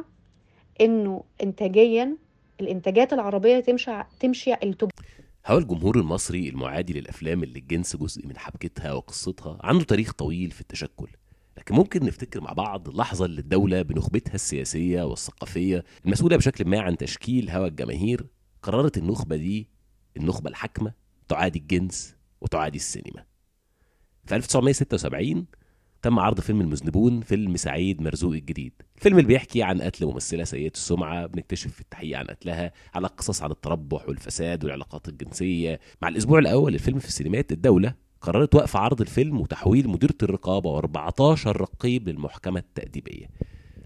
إنه 0.81 1.23
انتاجيا 1.43 2.17
الإنتاجات 2.61 3.13
العربية 3.13 3.59
تمشي 3.59 3.91
تمشي 4.19 4.53
التج... 4.53 4.89
هو 5.47 5.57
الجمهور 5.57 5.99
المصري 5.99 6.49
المعادي 6.49 6.93
للأفلام 6.93 7.43
اللي 7.43 7.59
الجنس 7.59 7.95
جزء 7.95 8.27
من 8.27 8.37
حبكتها 8.37 8.93
وقصتها 8.93 9.57
عنده 9.63 9.83
تاريخ 9.83 10.11
طويل 10.13 10.51
في 10.51 10.61
التشكل. 10.61 11.07
لكن 11.57 11.75
ممكن 11.75 12.05
نفتكر 12.05 12.41
مع 12.41 12.53
بعض 12.53 12.89
اللحظة 12.89 13.25
اللي 13.25 13.41
الدولة 13.41 13.81
بنخبتها 13.81 14.33
السياسية 14.35 15.03
والثقافية 15.03 15.83
المسؤولة 16.05 16.37
بشكل 16.37 16.65
ما 16.65 16.79
عن 16.79 16.97
تشكيل 16.97 17.49
هوى 17.49 17.67
الجماهير 17.67 18.25
قررت 18.61 18.97
النخبة 18.97 19.35
دي 19.35 19.67
النخبة 20.17 20.49
الحاكمة 20.49 20.93
تعادي 21.27 21.59
الجنس 21.59 22.15
وتعادي 22.41 22.77
السينما. 22.77 23.23
في 24.25 24.35
1976 24.35 25.45
تم 26.01 26.19
عرض 26.19 26.39
فيلم 26.39 26.61
المذنبون 26.61 27.21
فيلم 27.21 27.57
سعيد 27.57 28.01
مرزوق 28.01 28.33
الجديد. 28.33 28.73
الفيلم 28.97 29.17
اللي 29.17 29.27
بيحكي 29.27 29.63
عن 29.63 29.81
قتل 29.81 30.05
ممثلة 30.05 30.43
سيئة 30.43 30.71
السمعة 30.71 31.25
بنكتشف 31.25 31.71
في 31.73 31.81
التحقيق 31.81 32.19
عن 32.19 32.25
قتلها 32.25 32.73
على 32.93 33.07
قصص 33.07 33.43
عن 33.43 33.51
التربح 33.51 34.07
والفساد 34.07 34.63
والعلاقات 34.63 35.09
الجنسية. 35.09 35.79
مع 36.01 36.07
الأسبوع 36.07 36.39
الأول 36.39 36.73
الفيلم 36.73 36.99
في 36.99 37.07
السينمات 37.07 37.51
الدولة 37.51 37.95
قررت 38.21 38.55
وقف 38.55 38.75
عرض 38.75 39.01
الفيلم 39.01 39.41
وتحويل 39.41 39.87
مديرة 39.87 40.15
الرقابة 40.23 40.81
و14 40.81 41.47
رقيب 41.47 42.09
للمحكمة 42.09 42.59
التأديبية 42.59 43.29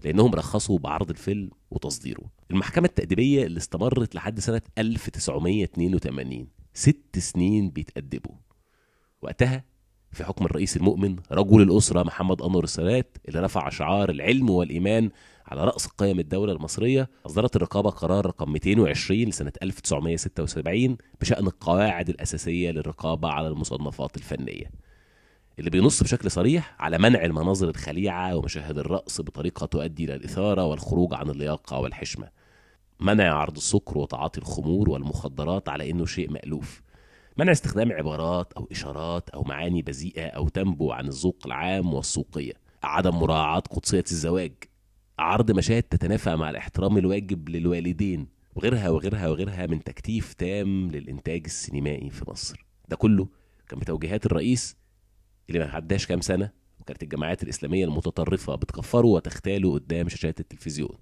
لأنهم 0.04 0.34
رخصوا 0.34 0.78
بعرض 0.78 1.10
الفيلم 1.10 1.50
وتصديره. 1.70 2.22
المحكمة 2.50 2.86
التأديبية 2.86 3.46
اللي 3.46 3.58
استمرت 3.58 4.14
لحد 4.14 4.40
سنة 4.40 4.62
1982 4.78 6.48
ست 6.74 7.18
سنين 7.18 7.70
بيتأدبوا. 7.70 8.34
وقتها 9.22 9.64
في 10.16 10.24
حكم 10.24 10.44
الرئيس 10.44 10.76
المؤمن 10.76 11.16
رجل 11.32 11.62
الأسرة 11.62 12.02
محمد 12.02 12.42
أنور 12.42 12.64
السادات 12.64 13.16
اللي 13.28 13.40
رفع 13.40 13.68
شعار 13.68 14.10
العلم 14.10 14.50
والإيمان 14.50 15.10
على 15.46 15.64
رأس 15.64 15.86
قيم 15.86 16.18
الدولة 16.20 16.52
المصرية 16.52 17.08
أصدرت 17.26 17.56
الرقابة 17.56 17.90
قرار 17.90 18.26
رقم 18.26 18.52
220 18.52 19.20
لسنة 19.20 19.52
1976 19.62 20.96
بشأن 21.20 21.46
القواعد 21.46 22.08
الأساسية 22.08 22.70
للرقابة 22.70 23.28
على 23.28 23.48
المصنفات 23.48 24.16
الفنية. 24.16 24.70
اللي 25.58 25.70
بينص 25.70 26.02
بشكل 26.02 26.30
صريح 26.30 26.76
على 26.78 26.98
منع 26.98 27.24
المناظر 27.24 27.68
الخليعة 27.68 28.36
ومشاهد 28.36 28.78
الرقص 28.78 29.20
بطريقة 29.20 29.66
تؤدي 29.66 30.04
إلى 30.04 30.14
الإثارة 30.14 30.64
والخروج 30.64 31.14
عن 31.14 31.30
اللياقة 31.30 31.78
والحشمة. 31.78 32.28
منع 33.00 33.34
عرض 33.34 33.56
السكر 33.56 33.98
وتعاطي 33.98 34.40
الخمور 34.40 34.90
والمخدرات 34.90 35.68
على 35.68 35.90
إنه 35.90 36.06
شيء 36.06 36.30
مألوف. 36.30 36.82
منع 37.38 37.52
استخدام 37.52 37.92
عبارات 37.92 38.52
أو 38.52 38.68
إشارات 38.72 39.30
أو 39.30 39.42
معاني 39.42 39.82
بذيئة 39.82 40.26
أو 40.26 40.48
تنبو 40.48 40.92
عن 40.92 41.08
الذوق 41.08 41.42
العام 41.46 41.94
والسوقية. 41.94 42.52
عدم 42.82 43.14
مراعاة 43.14 43.60
قدسية 43.60 44.04
الزواج. 44.10 44.52
عرض 45.18 45.50
مشاهد 45.50 45.82
تتنافى 45.82 46.36
مع 46.36 46.50
الاحترام 46.50 46.98
الواجب 46.98 47.48
للوالدين. 47.48 48.26
وغيرها 48.54 48.88
وغيرها 48.88 49.28
وغيرها 49.28 49.66
من 49.66 49.84
تكتيف 49.84 50.34
تام 50.34 50.90
للإنتاج 50.90 51.42
السينمائي 51.44 52.10
في 52.10 52.30
مصر. 52.30 52.66
ده 52.88 52.96
كله 52.96 53.28
كان 53.68 53.78
بتوجيهات 53.78 54.26
الرئيس 54.26 54.76
اللي 55.48 55.58
ما 55.58 55.66
عداش 55.66 56.06
كام 56.06 56.20
سنة 56.20 56.50
وكانت 56.80 57.02
الجماعات 57.02 57.42
الإسلامية 57.42 57.84
المتطرفة 57.84 58.54
بتكفره 58.54 59.06
وتختاله 59.06 59.74
قدام 59.74 60.08
شاشات 60.08 60.40
التلفزيون. 60.40 60.96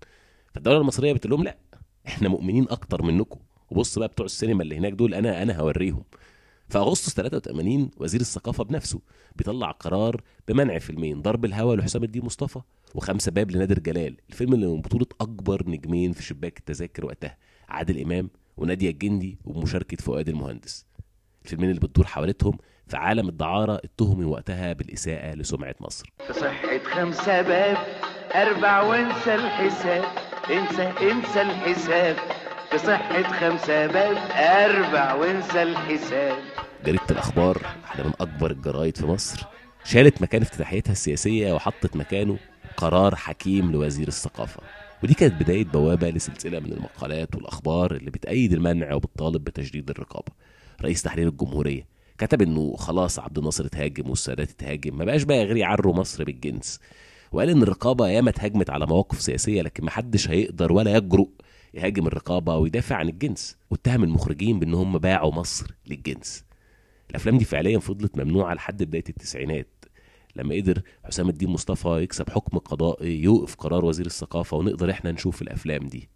فالدولة 0.55 0.79
المصرية 0.79 1.13
بتقول 1.13 1.31
لهم 1.33 1.45
لأ 1.45 1.59
إحنا 2.07 2.29
مؤمنين 2.29 2.67
أكتر 2.71 3.03
منكم. 3.03 3.41
وبص 3.75 3.99
بقى 3.99 4.09
بتوع 4.09 4.27
السينما 4.27 4.63
اللي 4.63 4.77
هناك 4.79 4.93
دول 4.93 5.15
أنا 5.15 5.43
أنا 5.43 5.59
هوريهم. 5.61 6.05
في 6.69 6.79
أغسطس 6.79 7.15
83 7.15 7.91
وزير 7.97 8.21
الثقافة 8.21 8.65
بنفسه 8.65 9.01
بيطلع 9.37 9.71
قرار 9.71 10.21
بمنع 10.49 10.79
فيلمين 10.79 11.23
ضرب 11.23 11.45
الهوى 11.45 11.77
لحسام 11.77 12.05
الدين 12.05 12.25
مصطفى 12.25 12.61
وخمسة 12.95 13.33
باب 13.33 13.51
لنادر 13.51 13.79
جلال. 13.79 14.17
الفيلم 14.31 14.53
اللي 14.55 14.67
من 14.67 14.81
بطولة 14.81 15.07
أكبر 15.21 15.63
نجمين 15.69 16.13
في 16.13 16.23
شباك 16.23 16.59
التذاكر 16.59 17.07
وقتها 17.07 17.37
عادل 17.69 18.01
إمام 18.03 18.31
ونادية 18.57 18.91
الجندي 18.91 19.39
ومشاركة 19.45 19.97
فؤاد 19.97 20.29
المهندس. 20.29 20.87
الفيلمين 21.45 21.71
اللي 21.71 21.81
بتدور 21.81 22.07
حوالتهم 22.07 22.59
في 22.87 22.97
عالم 22.97 23.29
الدعارة 23.29 23.81
اتهموا 23.85 24.33
وقتها 24.33 24.73
بالإساءة 24.73 25.35
لسمعة 25.35 25.75
مصر. 25.81 26.13
في 26.27 26.33
صحة 26.33 26.79
خمسة 26.79 27.43
باب 27.43 27.77
أربع 28.35 28.83
وانسى 28.83 29.35
الحساب 29.35 30.05
انسى 30.51 30.83
انسى 31.11 31.43
الحساب. 31.43 32.17
في 32.75 32.87
صحة 32.87 33.23
خمسة 33.23 33.87
باب 33.87 34.17
أربع 34.33 35.15
وانسى 35.15 35.63
الحساب. 35.63 36.37
جريدة 36.85 37.03
الأخبار 37.11 37.63
واحدة 37.83 38.05
من 38.05 38.13
أكبر 38.21 38.51
الجرايد 38.51 38.97
في 38.97 39.07
مصر. 39.07 39.47
شالت 39.85 40.23
مكان 40.23 40.43
افتتاحيتها 40.43 40.93
السياسية 40.93 41.53
وحطت 41.53 41.97
مكانه 41.97 42.39
قرار 42.77 43.15
حكيم 43.17 43.73
لوزير 43.73 44.09
الثقافة. 44.09 44.63
ودي 45.03 45.15
كانت 45.15 45.43
بداية 45.43 45.65
بوابة 45.65 46.11
لسلسلة 46.11 46.61
من 46.61 46.73
المقالات 46.73 47.35
والأخبار 47.35 47.95
اللي 47.95 48.11
بتأيد 48.11 48.53
المنع 48.53 48.95
وبتطالب 48.95 49.45
بتجديد 49.45 49.91
الرقابة. 49.91 50.33
رئيس 50.83 51.03
تحرير 51.03 51.29
الجمهورية 51.29 51.87
كتب 52.19 52.43
إنه 52.43 52.77
خلاص 52.77 53.19
عبد 53.19 53.39
الناصر 53.39 53.65
اتهاجم 53.67 54.11
والسادات 54.11 54.51
اتهاجم 54.51 54.99
ما 54.99 55.05
بقاش 55.05 55.23
بقى 55.23 55.45
غير 55.45 55.57
يعروا 55.57 55.95
مصر 55.95 56.25
بالجنس. 56.25 56.81
وقال 57.33 57.51
إن 57.51 57.63
الرقابة 57.63 58.09
ياما 58.09 58.31
اتهاجمت 58.31 58.71
على 58.71 58.87
مواقف 58.87 59.21
سياسية 59.21 59.63
لكن 59.63 59.85
محدش 59.85 60.29
هيقدر 60.29 60.73
ولا 60.73 60.97
يجرؤ 60.97 61.29
يهاجم 61.75 62.07
الرقابة 62.07 62.57
ويدافع 62.57 62.97
عن 62.97 63.09
الجنس 63.09 63.57
واتهم 63.71 64.05
المخرجين 64.05 64.59
بإن 64.59 64.75
هم 64.75 64.99
باعوا 64.99 65.33
مصر 65.33 65.75
للجنس. 65.87 66.45
الأفلام 67.11 67.39
دي 67.39 67.45
فعليا 67.45 67.79
فضلت 67.79 68.19
ممنوعة 68.19 68.55
لحد 68.55 68.83
بداية 68.83 69.05
التسعينات 69.09 69.85
لما 70.37 70.55
قدر 70.55 70.83
حسام 71.05 71.29
الدين 71.29 71.49
مصطفى 71.49 71.89
يكسب 71.89 72.31
حكم 72.31 72.59
قضائي 72.59 73.23
يوقف 73.23 73.55
قرار 73.55 73.85
وزير 73.85 74.07
الثقافة 74.07 74.57
ونقدر 74.57 74.91
إحنا 74.91 75.13
نشوف 75.13 75.43
الأفلام 75.43 75.87
دي. 75.87 76.09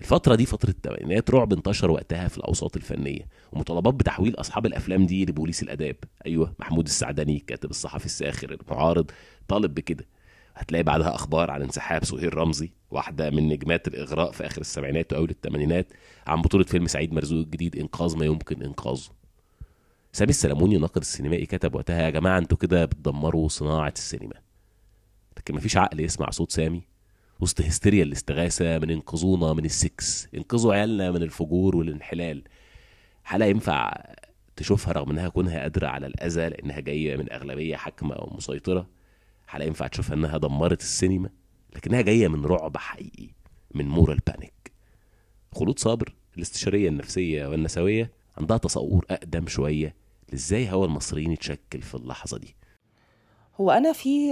الفترة 0.00 0.34
دي 0.34 0.46
فترة 0.46 0.70
الثمانينات 0.70 1.30
رعب 1.30 1.52
انتشر 1.52 1.90
وقتها 1.90 2.28
في 2.28 2.38
الأوساط 2.38 2.76
الفنية 2.76 3.28
ومطالبات 3.52 3.94
بتحويل 3.94 4.34
أصحاب 4.34 4.66
الأفلام 4.66 5.06
دي 5.06 5.24
لبوليس 5.24 5.62
الآداب. 5.62 5.96
أيوه 6.26 6.54
محمود 6.58 6.86
السعدني 6.86 7.36
الكاتب 7.36 7.70
الصحفي 7.70 8.06
الساخر 8.06 8.58
المعارض 8.60 9.10
طالب 9.48 9.74
بكده. 9.74 10.06
هتلاقي 10.54 10.82
بعدها 10.82 11.14
أخبار 11.14 11.50
عن 11.50 11.62
انسحاب 11.62 12.04
سهير 12.04 12.34
رمزي 12.34 12.70
واحدة 12.90 13.30
من 13.30 13.48
نجمات 13.48 13.88
الإغراء 13.88 14.32
في 14.32 14.46
آخر 14.46 14.60
السبعينات 14.60 15.12
وأول 15.12 15.30
الثمانينات 15.30 15.86
عن 16.26 16.42
بطولة 16.42 16.64
فيلم 16.64 16.86
سعيد 16.86 17.12
مرزوق 17.12 17.38
الجديد 17.38 17.76
إنقاذ 17.76 18.16
ما 18.16 18.24
يمكن 18.24 18.62
إنقاذه. 18.62 19.08
سامي 20.12 20.30
السلموني 20.30 20.76
الناقد 20.76 21.00
السينمائي 21.00 21.46
كتب 21.46 21.74
وقتها 21.74 22.02
يا 22.02 22.10
جماعة 22.10 22.38
أنتوا 22.38 22.58
كده 22.58 22.84
بتدمروا 22.84 23.48
صناعة 23.48 23.92
السينما. 23.96 24.34
لكن 25.38 25.54
مفيش 25.54 25.76
عقل 25.76 26.00
يسمع 26.00 26.30
صوت 26.30 26.52
سامي. 26.52 26.82
وسط 27.40 27.60
هستيريا 27.60 28.02
الاستغاثة 28.02 28.78
من 28.78 28.90
انقذونا 28.90 29.52
من 29.52 29.64
السكس 29.64 30.28
انقذوا 30.34 30.74
عيالنا 30.74 31.10
من 31.10 31.22
الفجور 31.22 31.76
والانحلال. 31.76 32.42
حالة 33.24 33.46
ينفع 33.46 34.04
تشوفها 34.56 34.92
رغم 34.92 35.10
إنها 35.10 35.28
كونها 35.28 35.60
قادرة 35.60 35.86
على 35.86 36.06
الأذى 36.06 36.48
لأنها 36.48 36.80
جاية 36.80 37.16
من 37.16 37.32
أغلبية 37.32 37.76
حاكمة 37.76 38.14
أو 38.14 38.36
مسيطرة 38.36 38.86
حالة 39.54 39.66
ينفع 39.66 39.86
تشوفها 39.86 40.14
إنها 40.14 40.38
دمرت 40.38 40.80
السينما؟ 40.80 41.28
لكنها 41.76 42.00
جاية 42.00 42.28
من 42.28 42.44
رعب 42.44 42.76
حقيقي 42.76 43.28
من 43.74 43.88
moral 43.88 44.18
panic. 44.26 44.72
خلود 45.54 45.78
صابر 45.78 46.14
الاستشارية 46.36 46.88
النفسية 46.88 47.46
والنسوية 47.46 48.10
عندها 48.38 48.56
تصور 48.56 49.04
أقدم 49.10 49.46
شوية 49.46 49.94
لإزاي 50.32 50.72
هوا 50.72 50.86
المصريين 50.86 51.32
يتشكل 51.32 51.82
في 51.82 51.94
اللحظة 51.94 52.38
دي. 52.38 52.56
هو 53.60 53.70
أنا 53.70 53.92
في 53.92 54.30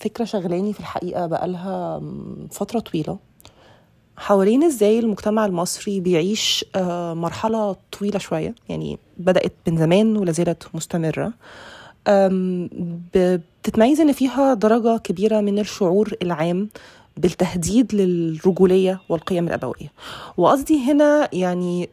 فكرة 0.00 0.24
شغلاني 0.24 0.72
في 0.72 0.80
الحقيقة 0.80 1.26
بقالها 1.26 2.02
فترة 2.50 2.80
طويلة. 2.80 3.18
حوالين 4.16 4.64
إزاي 4.64 4.98
المجتمع 4.98 5.46
المصري 5.46 6.00
بيعيش 6.00 6.64
مرحلة 7.14 7.76
طويلة 7.98 8.18
شوية. 8.18 8.54
يعني 8.68 8.98
بدأت 9.16 9.54
من 9.68 9.76
زمان 9.78 10.16
ولا 10.16 10.32
زالت 10.32 10.74
مستمرة. 10.74 11.32
بتتميز 13.14 14.00
إن 14.00 14.12
فيها 14.12 14.54
درجة 14.54 14.98
كبيرة 14.98 15.40
من 15.40 15.58
الشعور 15.58 16.12
العام 16.22 16.68
بالتهديد 17.16 17.94
للرجولية 17.94 19.00
والقيم 19.08 19.46
الأبوية. 19.48 19.92
وقصدي 20.36 20.92
هنا 20.92 21.28
يعني 21.32 21.88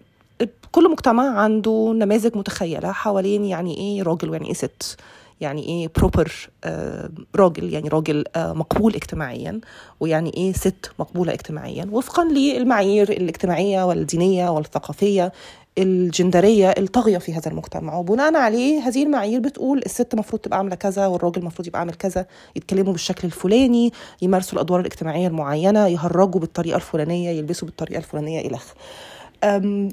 كل 0.72 0.92
مجتمع 0.92 1.40
عنده 1.40 1.94
نماذج 1.96 2.38
متخيلة 2.38 2.92
حوالين 2.92 3.46
يعني 3.46 3.78
إيه 3.78 4.04
راجل 4.04 4.30
ويعني 4.30 4.48
إيه 4.48 4.54
ست. 4.54 4.98
يعني 5.42 5.64
إيه 5.68 5.90
بروبر 5.98 6.32
آه 6.64 7.10
راجل 7.36 7.74
يعني 7.74 7.90
راجل 7.90 8.24
آه 8.36 8.54
مقبول 8.54 8.96
اجتماعيا 8.96 9.62
ويعني 10.00 10.34
إيه 10.38 10.54
ست 10.54 10.92
مقبولة 11.00 11.34
اجتماعيا. 11.34 11.88
وفقا 11.92 12.24
للمعايير 12.24 13.10
الاجتماعية 13.10 13.84
والدينية 13.86 14.50
والثقافية 14.50 15.32
الجندرية 15.78 16.70
الطاغية 16.70 17.18
في 17.18 17.34
هذا 17.34 17.52
المجتمع. 17.52 17.98
وبناء 17.98 18.36
عليه 18.36 18.80
هذه 18.80 19.04
المعايير 19.04 19.40
بتقول 19.40 19.82
الست 19.86 20.14
المفروض 20.14 20.42
تبقى 20.42 20.58
عاملة 20.58 20.76
كذا 20.76 21.08
والراجل 21.08 21.42
المفروض 21.42 21.68
يبقى 21.68 21.80
عامل 21.80 21.94
كذا 21.94 22.26
يتكلموا 22.56 22.92
بالشكل 22.92 23.28
الفلاني 23.28 23.94
يمارسوا 24.22 24.54
الأدوار 24.54 24.80
الاجتماعية 24.80 25.28
المعينة 25.28 25.88
يهرجوا 25.88 26.42
بالطريقة 26.42 26.76
الفلانية 26.76 27.30
يلبسوا 27.30 27.68
إلى 28.40 28.56
آخره. 28.56 28.76
أم، 29.44 29.90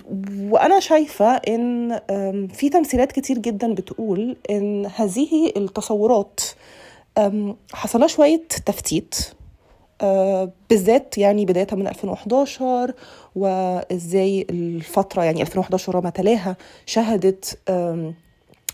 وأنا 0.51 0.81
شايفة 0.81 1.27
إن 1.35 1.93
أم، 2.11 2.47
في 2.49 2.69
تمثيلات 2.69 3.13
كتير 3.13 3.39
جدا 3.39 3.75
بتقول 3.75 4.37
إن 4.51 4.87
هذه 4.97 5.53
التصورات 5.57 6.41
حصلها 7.73 8.07
شوية 8.07 8.43
تفتيت. 8.67 9.15
بالذات 10.71 11.19
يعني 11.19 11.45
بداية 11.45 11.67
من 11.73 11.87
2011 11.87 12.95
وإزاي 13.37 14.47
الفترة 14.51 15.25
يعني 15.25 15.43
2011 15.43 15.97
وما 15.97 16.11
تلاها 16.11 16.57
شهدت 16.87 17.59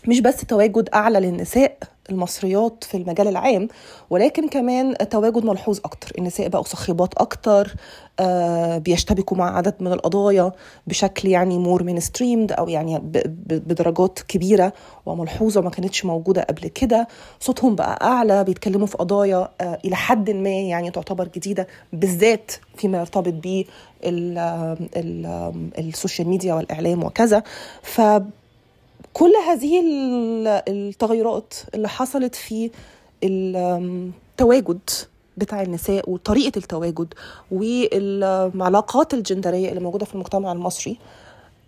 مش 0.07 0.19
بس 0.19 0.37
تواجد 0.45 0.89
أعلى 0.93 1.19
للنساء 1.19 1.77
المصريات 2.09 2.83
في 2.83 2.97
المجال 2.97 3.27
العام 3.27 3.67
ولكن 4.09 4.47
كمان 4.49 4.95
تواجد 5.09 5.45
ملحوظ 5.45 5.79
أكتر. 5.85 6.11
النساء 6.17 6.47
بقوا 6.47 6.63
صاخبات 6.63 7.13
أكتر 7.13 7.73
آه، 8.19 8.77
بيشتبكوا 8.77 9.37
مع 9.37 9.57
عدد 9.57 9.73
من 9.79 9.93
القضايا 9.93 10.51
بشكل 10.87 11.27
يعني 11.29 11.57
more 11.57 11.83
mainstreamed 11.83 12.51
أو 12.51 12.69
يعني 12.69 12.99
ب- 12.99 13.11
ب- 13.47 13.67
بدرجات 13.67 14.19
كبيرة 14.27 14.73
وملحوظة 15.05 15.61
ما 15.61 15.69
كانتش 15.69 16.05
موجودة 16.05 16.41
قبل 16.41 16.67
كده. 16.67 17.07
صوتهم 17.39 17.75
بقى 17.75 17.99
أعلى 18.07 18.43
بيتكلموا 18.43 18.87
في 18.87 18.97
قضايا 18.97 19.49
آه، 19.61 19.79
إلى 19.85 19.95
حد 19.95 20.29
ما 20.29 20.49
يعني 20.49 20.91
تعتبر 20.91 21.27
جديدة 21.35 21.67
بالذات 21.93 22.51
فيما 22.77 22.97
يرتبط 22.99 23.33
ب 23.33 23.63
السوشيال 25.79 26.27
ميديا 26.29 26.53
والإعلام 26.53 27.03
وكذا. 27.03 27.43
ف 27.81 28.01
كل 29.13 29.31
هذه 29.47 29.79
ال- 29.81 30.47
التغيرات 30.67 31.53
اللي 31.75 31.89
حصلت 31.89 32.35
في 32.35 32.71
التواجد 33.23 34.79
بتاع 35.37 35.61
النساء 35.61 36.09
وطريقة 36.09 36.57
التواجد 36.57 37.13
والعلاقات 37.51 39.13
الجندرية 39.13 39.69
اللي 39.69 39.79
موجودة 39.79 40.05
في 40.05 40.13
المجتمع 40.15 40.51
المصري 40.51 40.97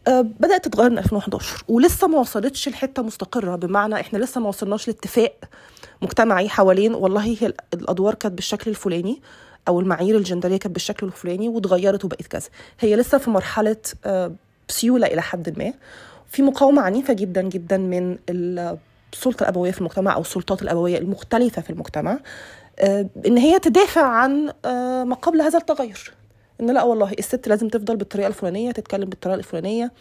آه، 0.07 0.21
بدأت 0.21 0.65
تتغير 0.65 0.89
من 0.89 0.97
2011 0.97 1.63
ولسه 1.67 2.07
ما 2.07 2.19
وصلتش 2.19 2.69
لحتة 2.69 3.01
مستقرة 3.03 3.55
بمعنى 3.55 3.95
إحنا 3.95 4.17
لسه 4.17 4.41
ما 4.41 4.47
وصلناش 4.47 4.87
لاتفاق 4.87 5.33
مجتمعي 6.01 6.49
حوالين 6.49 6.93
والله 6.93 7.21
هي 7.23 7.37
ال- 7.47 7.53
الأدوار 7.73 8.13
كانت 8.15 8.33
بالشكل 8.35 8.69
الفلاني 8.71 9.21
أو 9.67 9.79
المعايير 9.79 10.17
الجندرية 10.17 10.57
كانت 10.57 10.73
بالشكل 10.73 11.05
الفلاني 11.07 11.49
واتغيرت 11.49 12.05
وبقت 12.05 12.27
كذا. 12.27 12.47
هي 12.79 12.95
لسه 12.95 13.17
في 13.17 13.29
مرحلة 13.29 13.75
آه، 14.05 14.31
سيولة 14.67 15.07
إلى 15.07 15.21
حد 15.21 15.59
ما. 15.59 15.73
في 16.31 16.41
مقاومة 16.41 16.81
عنيفة 16.81 17.13
جدا 17.13 17.41
جدا 17.41 17.77
من 17.77 18.17
السلطة 18.29 19.43
الأبوية 19.43 19.71
في 19.71 19.79
المجتمع 19.79 20.15
أو 20.15 20.21
السلطات 20.21 20.61
الأبوية 20.61 20.97
المختلفة 20.97 21.61
في 21.61 21.69
المجتمع 21.69 22.19
آه، 22.79 23.09
إن 23.25 23.37
هي 23.37 23.59
تدافع 23.59 24.05
عن 24.05 24.51
آه، 24.65 25.03
ما 25.03 25.15
قبل 25.15 25.41
هذا 25.41 25.57
التغير. 25.59 26.13
إن 26.61 26.71
لا 26.71 26.83
والله 26.83 27.11
الست 27.19 27.47
لازم 27.47 27.67
تفضل 27.69 27.95
بالطريقة 27.95 28.27
الفلانية 28.27 28.71
تتكلم 28.71 29.09
بالطريقة 29.09 29.37
الفلانية 29.37 29.91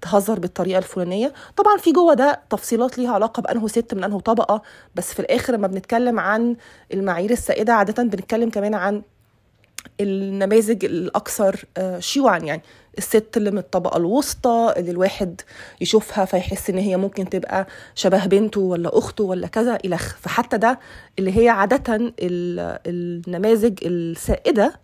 تهزر 0.00 0.38
بالطريقة 0.38 0.78
الفلانية. 0.78 1.32
طبعا 1.56 1.76
في 1.76 1.92
جوه 1.92 2.14
ده 2.14 2.40
تفصيلات 2.50 2.98
ليها 2.98 3.12
علاقة 3.12 3.40
بأنه 3.40 3.68
ست 3.68 3.94
من 3.94 4.04
أنه 4.04 4.20
طبقة 4.20 4.62
بس 4.94 5.14
في 5.14 5.20
الآخر 5.20 5.52
لما 5.52 5.66
بنتكلم 5.66 6.20
عن 6.20 6.56
المعايير 6.92 7.30
السائدة 7.30 7.72
عادة 7.72 8.02
بنتكلم 8.02 8.50
كمان 8.50 8.74
عن 8.74 9.02
النماذج 10.00 10.84
الأكثر 10.84 11.64
آه، 11.76 11.98
شيوعا 11.98 12.38
يعني. 12.38 12.62
الست 12.98 13.36
اللي 13.36 13.50
من 13.50 13.58
الطبقة 13.58 13.96
الوسطى 13.96 14.74
اللي 14.76 14.90
الواحد 14.90 15.40
يشوفها 15.80 16.24
فيحس 16.24 16.70
إن 16.70 16.78
هي 16.78 16.96
ممكن 16.96 17.28
تبقى 17.30 17.66
شبه 17.94 18.26
بنته 18.26 18.60
ولا 18.60 18.98
أخته 18.98 19.24
ولا 19.24 19.46
كذا 19.46 19.78
الخ 19.84 20.16
فحتى 20.20 20.58
ده 20.58 20.78
اللي 21.18 21.38
هي 21.44 21.48
عادة 21.48 21.96
ال- 21.96 22.78
النماذج 22.86 23.78
السائدة 23.82 24.74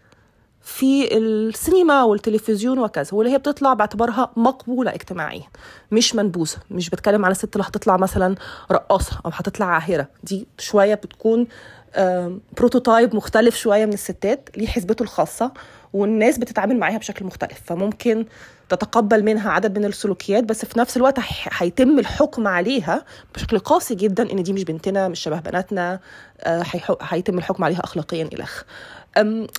في 0.62 1.16
السينما 1.18 2.02
والتلفزيون 2.02 2.78
وكذا 2.78 3.08
واللي 3.12 3.32
هي 3.32 3.38
بتطلع 3.38 3.75
باعتبارها 3.75 4.30
مقبولة 4.36 4.94
اجتماعيا 4.94 5.42
مش 5.92 6.14
منبوذة. 6.14 6.56
مش 6.70 6.90
بتكلم 6.90 7.25
على 7.25 7.32
الست 7.32 7.56
اللي 7.56 7.66
هتطلع 7.68 7.96
مثلا 7.96 8.34
رقاصة 8.72 9.20
أو 9.26 9.30
هتطلع 9.34 9.66
عاهرة. 9.66 10.08
دي 10.25 10.46
شوية 10.58 10.94
بتكون 10.94 11.46
بروتوتايب 12.56 13.15
مختلف 13.17 13.56
شوية 13.56 13.87
من 13.87 13.93
الستات 13.93 14.49
ليه 14.56 14.67
حسبته 14.67 15.02
الخاصة 15.02 15.52
والناس 15.93 16.39
بتتعامل 16.39 16.78
معاها 16.78 16.99
بشكل 16.99 17.25
مختلف. 17.25 17.60
فممكن 17.67 18.26
تتقبل 18.69 19.25
منها 19.25 19.50
عدد 19.50 19.78
من 19.78 19.84
السلوكيات 19.84 20.45
بس 20.45 20.65
في 20.65 20.78
نفس 20.78 20.97
الوقت 20.97 21.19
هي- 21.19 21.25
هيتم 21.52 21.99
الحكم 21.99 22.47
عليها 22.49 23.04
بشكل 23.34 23.58
قاسي 23.58 23.95
جدا 23.95 24.32
إن 24.32 24.43
دي 24.43 24.52
مش 24.52 24.65
بنتنا 24.65 25.08
مش 25.08 25.21
شبه 25.21 25.41
بناتنا 25.41 26.00
آه، 26.41 26.63
هيتم 27.02 27.39
الحكم 27.39 27.65
عليها 27.65 27.80
اخلاقيا 27.84 28.28
الخ 28.32 28.63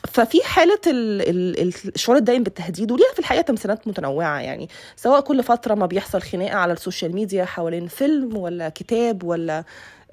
ففي 0.08 0.44
حالة 0.44 0.80
ال- 0.88 1.22
ال- 1.30 1.62
ال- 1.62 1.92
الشعور 1.96 2.18
الدائم 2.18 2.44
بالتهديد 2.44 2.92
وليها 2.92 3.14
في 3.14 3.20
الحقيقة 3.20 3.42
تمثيلات 3.42 3.88
متنوعة. 3.88 4.40
يعني 4.40 4.70
سواء 4.96 5.22
كل 5.22 5.44
فترة 5.44 5.76
ما 5.76 5.86
بيحصل 5.86 6.22
خناقة 6.22 6.56
على 6.56 6.74
ال 6.74 6.80
social 6.80 7.16
media 7.16 7.46
حوالين 7.46 7.88
فيلم 7.88 8.38
ولا 8.38 8.70
كتاب 8.70 9.24
ولا 9.24 9.64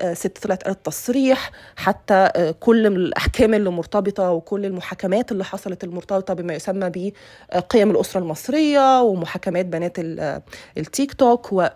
آه، 0.00 0.14
ست 0.14 0.38
طلعت 0.42 0.62
قالت 0.64 0.86
تصريح 0.86 1.50
حتى 1.76 2.14
آه، 2.36 2.50
كل 2.60 2.86
الأحكام 2.86 3.54
اللي 3.54 3.70
مرتبطة 3.70 4.30
وكل 4.30 4.64
المحاكمات 4.66 5.32
اللي 5.32 5.44
حصلت 5.44 5.84
المرتبطة 5.84 6.34
بما 6.34 6.54
يسمى 6.54 6.90
بقيم 7.54 7.90
الأسرة 7.90 8.20
المصرية 8.20 9.02
ومحاكمات 9.02 9.66
بنات 9.66 9.98
ال- 9.98 10.20
آه، 10.20 10.42
التيك 10.78 11.12
توك 11.14 11.52
و 11.52 11.66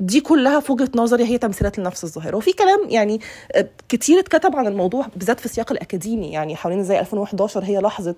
دي 0.00 0.20
كلها 0.20 0.60
في 0.60 0.72
وجهة 0.72 0.88
نظري 0.94 1.24
هي 1.24 1.38
تمثيلات 1.38 1.78
لنفس 1.78 2.04
الظاهرة. 2.04 2.36
وفي 2.36 2.52
كلام 2.52 2.80
يعني 2.88 3.20
آه، 3.54 3.68
كتير 3.88 4.18
اتكتب 4.18 4.56
عن 4.56 4.66
الموضوع 4.66 5.06
بالذات 5.16 5.40
في 5.40 5.46
السياق 5.46 5.72
الأكاديمي 5.72 6.32
يعني 6.32 6.56
حوالين 6.56 6.84
زي 6.84 7.00
2011 7.00 7.64
هي 7.64 7.78
لحظه 7.78 8.14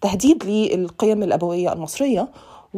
تهديد 0.00 0.44
للقيم 0.44 1.22
الأبوية 1.22 1.72
المصرية. 1.72 2.28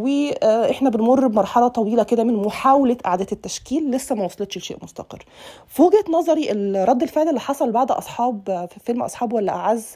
وإحنا 0.03 0.91
بنمر 0.91 1.27
بمرحلة 1.27 1.69
طويلة 1.69 2.03
كده 2.03 2.25
من 2.25 2.35
محاولة 2.37 2.97
إعادة 3.07 3.27
التشكيل 3.33 3.91
لسه 3.91 4.15
ما 4.15 4.25
وصلتش 4.25 4.59
لشيء 4.59 4.77
مستقر. 4.83 5.25
في 5.67 5.83
وجهة 5.83 6.05
نظري 6.11 6.51
ال- 6.53 6.89
رد 6.89 7.03
الفعل 7.03 7.29
اللي 7.29 7.41
حصل 7.41 7.73
بعد 7.73 7.91
أصحاب 7.91 8.69
في 8.75 8.81
فيلم 8.85 9.03
أصحاب 9.03 9.33
ولا 9.33 9.53
أعز 9.53 9.87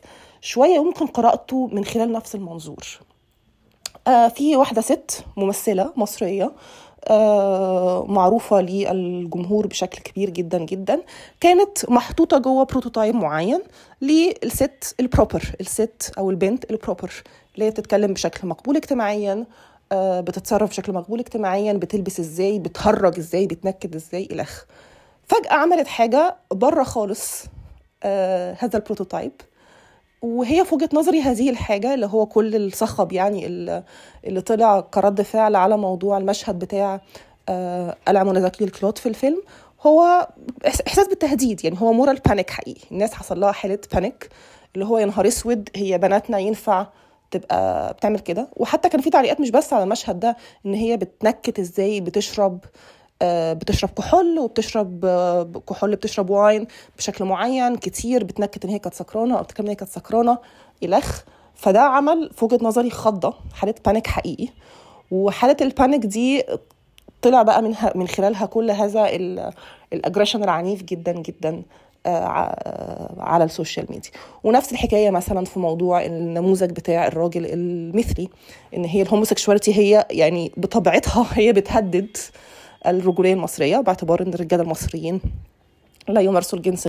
شوية 0.41 0.75
يمكن 0.75 1.07
قراءته 1.07 1.67
من 1.73 1.85
خلال 1.85 2.13
نفس 2.13 2.35
المنظور. 2.35 2.87
آه، 4.07 4.29
في 4.29 4.57
واحدة 4.57 4.81
ست 4.81 5.25
ممثلة 5.37 5.93
مصرية 5.97 6.53
آه، 7.09 8.05
معروفة 8.09 8.61
للجمهور 8.61 9.67
بشكل 9.67 9.99
كبير 10.03 10.31
جدا 10.31 10.59
جدا 10.59 11.03
كانت 11.41 11.91
محطوطة 11.91 12.39
جوه 12.39 12.65
بروتوتايب 12.65 13.15
معين 13.15 13.61
للست 14.03 14.95
ال 15.01 15.07
proper 15.07 15.43
الست 15.61 16.13
أو 16.19 16.31
البنت 16.31 16.71
ال 16.71 16.77
proper 16.77 17.13
اللي 17.55 17.65
هي 17.67 17.71
بتتكلم 17.71 18.13
بشكل 18.13 18.49
مقبول 18.49 18.77
اجتماعيا 18.77 19.45
بتتصرف 19.95 20.71
بشكل 20.71 20.93
مقبول 20.93 21.21
اجتماعيا 21.21 21.73
بتلبس 21.73 22.21
إزاي 22.21 22.59
بتهرج 22.59 23.19
إزاي 23.19 23.47
بتنكد 23.47 23.95
إزاي 23.95 24.29
الخ 24.33 24.65
فجأة 25.27 25.53
عملت 25.53 25.87
حاجة 25.87 26.37
بره 26.53 26.83
خالص 26.83 27.45
آه، 28.03 28.57
هذا 28.59 28.77
ال 28.79 28.84
prototype. 28.84 29.33
وهي 30.23 30.65
في 30.65 30.75
وجهة 30.75 30.89
نظري 30.93 31.21
هذه 31.21 31.51
الحاجة 31.51 31.95
اللي 31.95 32.07
هو 32.07 32.27
كل 32.27 32.57
الصخب 32.57 33.13
يعني 33.13 33.47
اللي 34.25 34.41
طلع 34.41 34.81
كرد 34.81 35.23
فعل 35.23 35.57
على 35.57 35.77
موضوع 35.77 36.19
المشهد 36.19 36.59
بتاع 36.59 37.01
آه، 37.49 37.97
قلع 38.09 38.23
منى 38.25 38.41
زكي 38.41 38.65
الكلوت 38.65 38.99
في 38.99 39.09
الفيلم 39.09 39.43
هو 39.87 40.29
إحساس 40.67 41.09
بالتهديد. 41.09 41.65
يعني 41.65 41.77
هو 41.81 41.93
moral 41.93 42.17
panic 42.17 42.51
حقيقي. 42.51 42.81
الناس 42.93 43.15
حصل 43.15 43.41
لها 43.41 43.53
حالة 43.53 43.79
panic 43.93 44.29
اللي 44.75 44.87
هو 44.87 44.99
يا 44.99 45.07
نهار 45.07 45.27
أسود 45.29 45.69
هي 45.77 45.99
بناتنا 45.99 46.39
ينفع 46.39 46.87
تبقى 47.33 47.93
بتعمل 47.93 48.19
كده. 48.19 48.49
وحتى 48.57 48.89
كان 48.89 49.01
في 49.01 49.11
تعليقات 49.11 49.41
مش 49.41 49.51
بس 49.51 49.73
على 49.73 49.85
المشهد 49.85 50.21
ده 50.21 50.37
إن 50.67 50.75
هي 50.75 50.97
بتنكت 50.97 51.59
إزاي 51.59 52.01
بتشرب 52.01 52.59
آه، 53.23 53.53
بتشرب 53.53 53.91
كحول 53.91 54.39
وبتشرب 54.39 55.05
آه، 55.05 55.51
كحول 55.69 55.97
بتشرب 55.97 56.31
wine 56.31 56.67
بشكل 56.99 57.25
معين 57.25 57.77
كتير 57.77 58.25
بتنكت 58.25 58.65
إن 58.65 58.71
هي 58.71 58.79
كانت 58.79 58.95
سكرانة 58.95 59.39
أو 59.39 59.43
بتتكلم 59.43 59.67
إن 59.67 59.71
هي 59.71 59.77
كانت 59.77 59.91
سكرانة 59.91 60.39
الخ 60.83 61.23
فده 61.55 61.81
عمل 61.81 62.31
في 62.37 62.45
وجهة 62.45 62.59
نظري 62.63 62.91
خضة 62.91 63.35
حالة 63.55 63.75
panic 63.87 64.07
حقيقي. 64.07 64.49
وحالة 65.11 65.57
ال 65.61 65.67
panic 65.67 66.01
دي 66.07 66.45
طلع 67.23 67.43
بقى 67.43 67.63
منها 67.63 67.93
من 67.95 68.09
خلالها 68.09 68.47
كل 68.47 68.71
هذا 68.71 69.09
ال 69.93 69.97
aggression 69.97 70.45
العنيف 70.45 70.83
جدا 70.83 71.13
جدا. 71.13 71.63
على 73.19 73.45
ال 73.45 73.51
social 73.51 73.87
media. 73.91 74.11
ونفس 74.45 74.73
الحكاية 74.73 75.11
مثلا 75.11 75.45
في 75.45 75.59
موضوع 75.59 76.05
النموذج 76.05 76.71
بتاع 76.71 77.07
الراجل 77.07 77.47
المثلي 77.47 78.29
إن 78.77 78.85
هي 78.85 79.03
ال 79.03 79.08
homosexuality 79.08 79.75
هي 79.75 80.07
يعني 80.11 80.53
بطبيعتها 80.57 81.27
هي 81.39 81.53
بتهدد 81.53 82.17
الرجولية 82.87 83.35
المصرية 83.35 83.77
باعتبار 83.81 84.23
إن 84.23 84.35
الرجاله 84.35 84.63
المصريين 84.63 85.21
لا 86.09 86.21
يمارسوا 86.21 86.59
الجنس. 86.59 86.87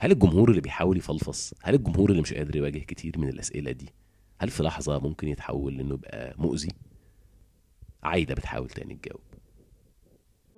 هل 0.00 0.12
الجمهور 0.12 0.50
اللي 0.50 0.60
بيحاول 0.60 0.96
يفلفص 0.96 1.54
هل 1.62 1.74
الجمهور 1.74 2.10
اللي 2.10 2.22
مش 2.22 2.34
قادر 2.34 2.56
يواجه 2.56 2.78
كتير 2.78 3.18
من 3.18 3.28
الأسئلة 3.28 3.72
دي 3.72 3.88
هل 4.38 4.50
في 4.50 4.62
لحظة 4.62 4.98
ممكن 4.98 5.28
يتحول 5.28 5.76
لأنه 5.76 5.94
يبقى 5.94 6.34
مؤذي؟ 6.38 6.68
عايدة 8.02 8.34
بتحاول 8.34 8.68
تاني 8.68 8.94
تجاوب. 8.94 9.20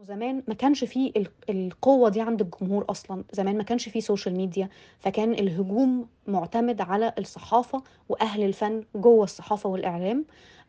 زمان 0.08 0.42
ما 0.48 0.54
كانش 0.54 0.84
فيه 0.84 1.12
ال- 1.16 1.26
القوة 1.50 2.08
دي 2.08 2.20
عند 2.20 2.40
الجمهور 2.40 2.84
أصلا 2.90 3.24
زمان 3.32 3.56
ما 3.56 3.62
كانش 3.62 3.88
فيه 3.88 4.00
social 4.00 4.36
media 4.36 4.68
فكان 4.98 5.32
الهجوم 5.32 6.06
معتمد 6.26 6.80
على 6.80 7.12
الصحافة 7.18 7.82
وأهل 8.08 8.42
الفن 8.44 8.84
جوه 8.94 9.24
الصحافة 9.24 9.68
والإعلام. 9.68 10.24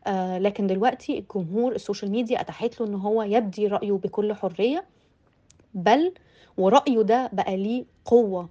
آه 0.06 0.38
لكن 0.38 0.66
دلوقتي 0.66 1.18
الجمهور 1.18 1.72
ال 1.74 1.79
social 1.79 2.10
media 2.10 2.40
أتاحت 2.40 2.80
له 2.80 2.86
إن 2.86 2.94
هو 2.94 3.22
يبدي 3.22 3.66
رأيه 3.66 3.92
بكل 3.92 4.34
حرية 4.34 4.84
بل 5.74 6.14
ورأيه 6.56 7.02
ده 7.02 7.30
بقى 7.32 7.56
ليه 7.56 7.84
قوة 8.04 8.48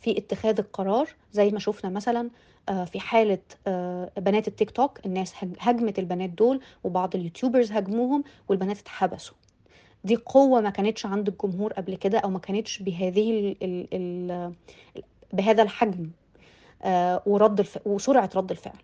في 0.00 0.18
اتخاذ 0.18 0.58
القرار. 0.58 1.08
زي 1.32 1.50
ما 1.50 1.58
شفنا 1.58 1.90
مثلا 1.90 2.30
آه، 2.68 2.84
في 2.84 3.00
حالة 3.00 3.38
آه، 3.66 4.10
بنات 4.16 4.48
التيك 4.48 4.70
توك 4.70 5.06
الناس 5.06 5.32
هج- 5.44 5.56
هجمت 5.60 5.98
البنات 5.98 6.30
دول 6.30 6.60
وبعض 6.84 7.16
اليوتيوبرز 7.16 7.72
هجموهم 7.72 8.24
والبنات 8.48 8.78
اتحبسوا. 8.78 9.34
دي 10.04 10.16
قوة 10.16 10.60
ما 10.60 10.70
كانتش 10.70 11.06
عند 11.06 11.28
الجمهور 11.28 11.72
قبل 11.72 11.94
كده 11.94 12.18
أو 12.18 12.30
ما 12.30 12.38
كانتش 12.38 12.82
بهذه 12.82 13.30
ال 13.30 13.56
ال 13.62 13.88
ال 13.92 14.52
بهذا 15.32 15.62
الحجم 15.62 16.10
آه، 16.82 17.22
ورد 17.26 17.58
الف... 17.60 17.78
وسرعة 17.86 18.30
رد 18.36 18.50
الفعل. 18.50 18.78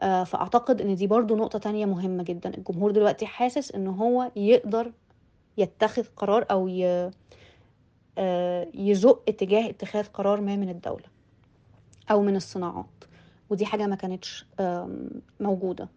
آه، 0.00 0.24
فأعتقد 0.24 0.80
إن 0.80 0.94
دي 0.94 1.06
برضو 1.06 1.36
نقطة 1.36 1.58
تانية 1.58 1.86
مهمة 1.86 2.22
جدا. 2.22 2.54
الجمهور 2.54 2.90
دلوقتي 2.90 3.26
حاسس 3.26 3.72
إن 3.72 3.86
هو 3.86 4.30
يقدر 4.36 4.92
يتخذ 5.58 6.04
قرار 6.16 6.46
أو 6.50 6.68
ي... 6.68 7.10
آه، 8.18 8.68
يزق 8.74 9.22
اتجاه 9.28 9.70
اتخاذ 9.70 10.06
قرار 10.06 10.40
ما 10.40 10.56
من 10.56 10.68
الدولة 10.68 11.04
أو 12.10 12.22
من 12.22 12.36
الصناعات. 12.36 12.86
ودي 13.50 13.66
حاجة 13.66 13.86
ما 13.86 13.96
كانتش 13.96 14.46
موجودة. 15.40 15.88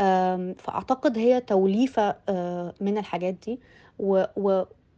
آم، 0.00 0.54
فأعتقد 0.58 1.18
هي 1.18 1.40
توليفة 1.40 2.16
آه، 2.28 2.74
من 2.80 2.98
الحاجات 2.98 3.34
دي. 3.34 3.60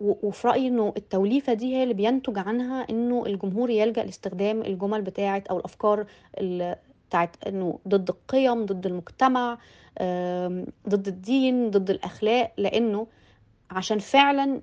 وفي 0.00 0.48
رأيي 0.48 0.68
إنه 0.68 0.92
التوليفة 0.96 1.52
دي 1.54 1.76
هي 1.76 1.82
اللي 1.82 1.94
بينتج 1.94 2.38
عنها 2.38 2.86
إنه 2.90 3.26
الجمهور 3.26 3.70
يلجأ 3.70 4.04
لاستخدام 4.04 4.62
الجمل 4.62 5.02
بتاعت 5.02 5.46
أو 5.48 5.58
الأفكار 5.58 6.06
ال- 6.38 6.76
بتاعت 7.08 7.36
إنه 7.46 7.78
ضد 7.88 8.08
القيم 8.10 8.66
ضد 8.66 8.86
المجتمع 8.86 9.58
ضد 10.88 11.08
الدين 11.08 11.70
ضد 11.70 11.90
الأخلاق. 11.90 12.52
لأنه 12.56 13.06
عشان 13.70 13.98
فعلا 13.98 14.60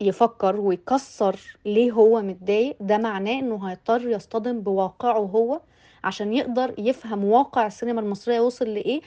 يفكر 0.00 0.60
ويكسر 0.60 1.36
ليه 1.66 1.92
هو 1.92 2.22
متضايق 2.22 2.76
ده 2.80 2.98
معناه 2.98 3.38
إنه 3.38 3.70
هيضطر 3.70 4.08
يصطدم 4.08 4.60
بواقعه 4.60 5.18
هو 5.18 5.60
عشان 6.04 6.32
يقدر 6.34 6.74
يفهم 6.78 7.24
واقع 7.24 7.66
السينما 7.66 8.00
المصرية 8.00 8.40
وصل 8.40 8.64
لإيه. 8.74 9.00
و- 9.00 9.02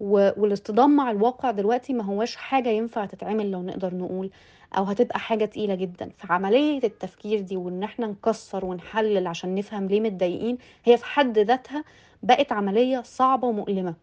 والاصطدام 0.00 0.96
مع 0.96 1.10
الواقع 1.10 1.50
دلوقتي 1.50 1.92
ما 1.92 2.04
هواش 2.04 2.36
حاجة 2.36 2.68
ينفع 2.68 3.04
تتعمل 3.06 3.50
لو 3.50 3.62
نقدر 3.62 3.94
نقول 3.94 4.30
أو 4.76 4.84
هتبقى 4.84 5.18
حاجة 5.18 5.44
تقيلة 5.44 5.74
جدا. 5.74 6.10
فعملية 6.16 6.80
التفكير 6.84 7.40
دي 7.40 7.56
وإن 7.56 7.82
إحنا 7.82 8.06
نكسر 8.06 8.64
ونحلل 8.64 9.26
عشان 9.26 9.54
نفهم 9.54 9.86
ليه 9.86 10.00
متضايقين 10.00 10.58
هي 10.84 10.96
في 10.96 11.04
حد 11.04 11.38
ذاتها 11.38 11.84
بقت 12.22 12.52
عملية 12.52 13.02
صعبة 13.02 13.48
ومؤلمة. 13.48 13.94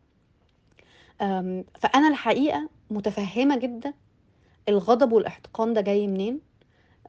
أم، 1.21 1.65
فأنا 1.79 2.07
الحقيقة 2.07 2.69
متفهمة 2.91 3.57
جدا 3.57 3.93
الغضب 4.69 5.11
والاحتقان 5.11 5.73
ده 5.73 5.81
جاي 5.81 6.07
منين 6.07 6.39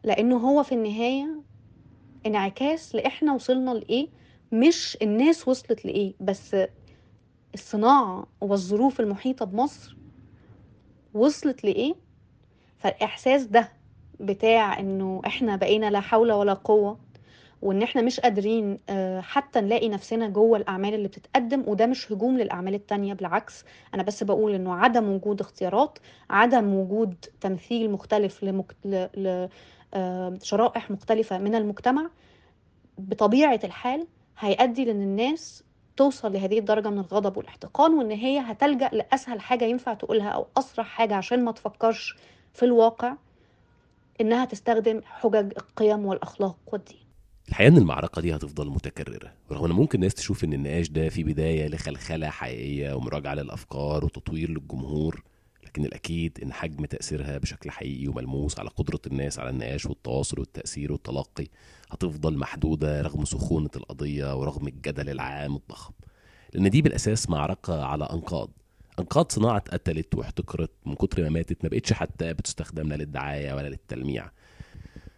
لأنه 0.04 0.36
هو 0.36 0.62
في 0.62 0.72
النهاية 0.74 1.42
انعكاس 2.26 2.94
لإحنا 2.94 3.32
وصلنا 3.34 3.70
لإيه 3.70 4.08
مش 4.52 4.98
الناس 5.02 5.48
وصلت 5.48 5.84
لإيه 5.84 6.14
بس 6.20 6.56
الصناعة 7.56 8.26
والظروف 8.40 9.00
المحيطة 9.00 9.44
بمصر 9.44 9.96
وصلت 11.14 11.64
لإيه؟ 11.64 11.94
فالإحساس 12.78 13.44
ده 13.44 13.68
بتاع 14.20 14.78
إنه 14.80 15.22
إحنا 15.26 15.56
بقينا 15.56 15.90
لا 15.90 16.00
حول 16.00 16.32
ولا 16.32 16.52
قوة 16.54 16.98
وإن 17.62 17.82
إحنا 17.82 18.02
مش 18.02 18.20
قادرين 18.20 18.78
آه، 18.88 19.20
حتى 19.20 19.60
نلاقي 19.60 19.88
نفسنا 19.88 20.28
جوه 20.28 20.58
الأعمال 20.58 20.94
اللي 20.94 21.08
بتتقدم 21.08 21.64
وده 21.66 21.86
مش 21.86 22.12
هجوم 22.12 22.38
للأعمال 22.38 22.74
التانية 22.74 23.14
بالعكس 23.14 23.64
أنا 23.94 24.02
بس 24.02 24.22
بقول 24.22 24.54
إنه 24.54 24.74
عدم 24.74 25.08
وجود 25.08 25.40
اختيارات 25.40 25.98
عدم 26.30 26.74
وجود 26.74 27.14
تمثيل 27.40 27.90
مختلف 27.90 28.44
لمك... 28.44 28.76
ل... 28.84 29.06
ل... 29.16 29.48
آه، 29.94 30.38
شرائح 30.42 30.90
مختلفة 30.90 31.38
من 31.38 31.54
المجتمع 31.54 32.10
بطبيعة 32.98 33.60
الحال 33.64 34.06
هيؤدي 34.38 34.84
لأن 34.84 35.02
الناس 35.02 35.62
توصل 35.96 36.32
لهذه 36.32 36.58
الدرجة 36.58 36.90
من 36.90 36.98
الغضب 36.98 37.36
والاحتقان 37.36 37.94
وإن 37.94 38.10
هي 38.10 38.38
هتلجأ 38.38 38.88
لأسهل 38.92 39.40
حاجة 39.40 39.64
ينفع 39.64 39.94
تقولها 39.94 40.28
أو 40.28 40.46
أسرع 40.56 40.84
حاجة 40.84 41.14
عشان 41.14 41.44
ما 41.44 41.52
تفكرش 41.52 42.16
في 42.54 42.64
الواقع 42.64 43.14
إنها 44.20 44.44
تستخدم 44.44 45.00
حجج 45.04 45.52
القيم 45.56 46.06
والأخلاق 46.06 46.56
والدين. 46.66 46.98
الحقيقة 47.48 47.68
إن 47.68 47.76
المعركة 47.76 48.22
دي 48.22 48.36
هتفضل 48.36 48.70
متكررة. 48.70 49.32
ورغم 49.50 49.64
إن 49.64 49.72
ممكن 49.72 49.98
الناس 49.98 50.14
تشوف 50.14 50.44
إن 50.44 50.52
النقاش 50.52 50.88
ده 50.88 51.08
في 51.08 51.24
بداية 51.24 51.68
لخلخلة 51.68 52.28
حقيقية 52.30 52.94
ومراجعة 52.94 53.34
للأفكار 53.34 54.04
وتطوير 54.04 54.50
للجمهور 54.50 55.22
لكن 55.76 55.84
الأكيد 55.84 56.38
إن 56.42 56.52
حجم 56.52 56.84
تأثيرها 56.84 57.38
بشكل 57.38 57.70
حقيقي 57.70 58.08
وملموس 58.08 58.58
على 58.58 58.68
قدرة 58.68 59.00
الناس 59.06 59.38
على 59.38 59.50
النقاش 59.50 59.86
والتواصل 59.86 60.40
والتأثير 60.40 60.92
والتلقي 60.92 61.46
هتفضل 61.90 62.38
محدودة 62.38 63.02
رغم 63.02 63.24
سخونة 63.24 63.70
القضية 63.76 64.36
ورغم 64.36 64.68
الجدل 64.68 65.10
العام 65.10 65.56
الضخم. 65.56 65.92
لأن 66.52 66.70
دي 66.70 66.82
بالأساس 66.82 67.30
معركة 67.30 67.84
على 67.84 68.04
أنقاض. 68.04 68.50
أنقاض 68.98 69.32
صناعة 69.32 69.58
قتلت 69.58 70.14
واحتكرت 70.14 70.70
من 70.86 70.94
كتر 70.94 71.22
ما 71.22 71.28
ماتت 71.28 71.64
ما 71.64 71.68
بقتش 71.68 71.92
حتى 71.92 72.34
بتستخدم 72.34 72.88
لا 72.88 72.94
للدعاية 72.94 73.52
ولا 73.52 73.68
للتلميع. 73.68 74.30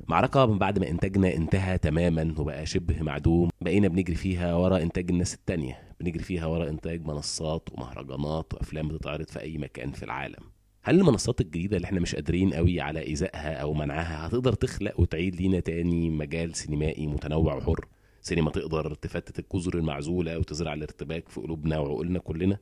معركة 0.09 0.47
من 0.47 0.59
بعد 0.59 0.79
ما 0.79 0.89
إنتاجنا 0.89 1.35
انتهى 1.35 1.79
تماما 1.79 2.35
وبقى 2.39 2.67
شبه 2.67 3.03
معدوم 3.03 3.51
بقينا 3.61 3.89
بنجري 3.89 4.15
فيها 4.17 4.55
ورا 4.55 4.79
إنتاج 4.79 5.11
الناس 5.11 5.35
التانية. 5.35 5.88
بنجري 6.01 6.25
فيها 6.25 6.47
ورا 6.47 6.69
إنتاج 6.69 7.07
منصات 7.07 7.69
ومهرجانات 7.73 8.55
وأفلام 8.55 8.89
بتتعرض 8.89 9.29
في 9.29 9.41
أي 9.41 9.59
مكان 9.59 9.93
في 9.93 10.03
العالم. 10.03 10.43
هل 10.83 11.01
المنصات 11.01 11.41
الجديدة 11.41 11.77
اللي 11.77 11.87
إحنا 11.87 12.01
مش 12.01 12.15
قادرين 12.15 12.55
قوي 12.55 12.81
على 12.81 13.01
إيذائها 13.01 13.55
أو 13.55 13.75
منعها 13.75 14.27
هتقدر 14.27 14.53
تخلق 14.53 15.01
وتعيد 15.01 15.37
لينا 15.37 15.61
تاني 15.61 16.11
مجال 16.11 16.55
سينمائي 16.57 17.07
متنوع 17.07 17.55
وحر؟ 17.55 17.85
سينما 18.23 18.51
تقدر 18.51 18.95
تفتت 18.95 19.39
الجزر 19.39 19.75
المعزولة 19.79 20.39
وتزرع 20.39 20.75
الارتباك 20.75 21.29
في 21.29 21.41
قلوبنا 21.41 21.79
وعقولنا 21.79 22.19
كلنا؟ 22.19 22.59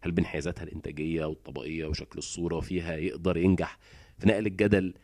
هل 0.00 0.12
بانحيازاتها 0.12 0.62
الإنتاجية 0.64 1.24
والطبقية 1.24 1.86
وشكل 1.86 2.18
الصورة 2.18 2.60
فيها 2.60 2.96
يقدر 2.96 3.36
ينجح 3.36 3.78
في 4.18 4.28
نقل 4.28 4.46
الجدل 4.46 4.94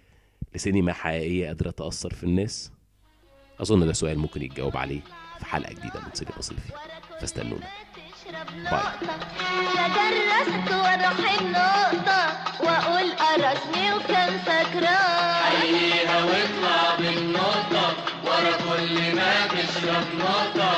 لسينما 0.54 0.92
حقيقية 0.92 1.46
قادرة 1.46 1.70
تأثر 1.70 2.14
في 2.14 2.24
الناس؟ 2.24 2.72
أظن 3.60 3.86
ده 3.86 3.92
سؤال 3.92 4.18
ممكن 4.18 4.42
يتجاوب 4.42 4.76
عليه 4.76 5.00
في 5.38 5.44
حلقة 5.46 5.72
جديدة 5.72 6.00
من 6.00 6.10
سينما 6.14 6.40
صيفي. 6.40 6.72
فاستنونا. 7.20 7.66
باي. 8.70 8.82
درست 9.96 10.70
وأروح 10.70 11.40
النقطة 11.40 12.20
واقول 12.60 13.12
قرصني 13.12 13.92
وكان 13.94 14.40
سكران 14.46 15.60
خليها 15.60 16.24
واطلع 16.24 16.94
بالنقطة 16.98 17.86
ورا 18.24 18.52
كل 18.68 19.16
ما 19.16 19.46
تشرب 19.46 20.06
نقطة. 20.18 20.72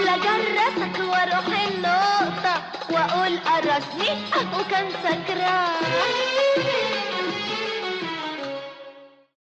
لجرسك 0.00 0.98
وأروح 1.00 1.46
النقطة 1.68 2.62
واقول 2.90 3.38
قرصني 3.38 4.10
وكان 4.58 4.88
سكران 5.04 5.68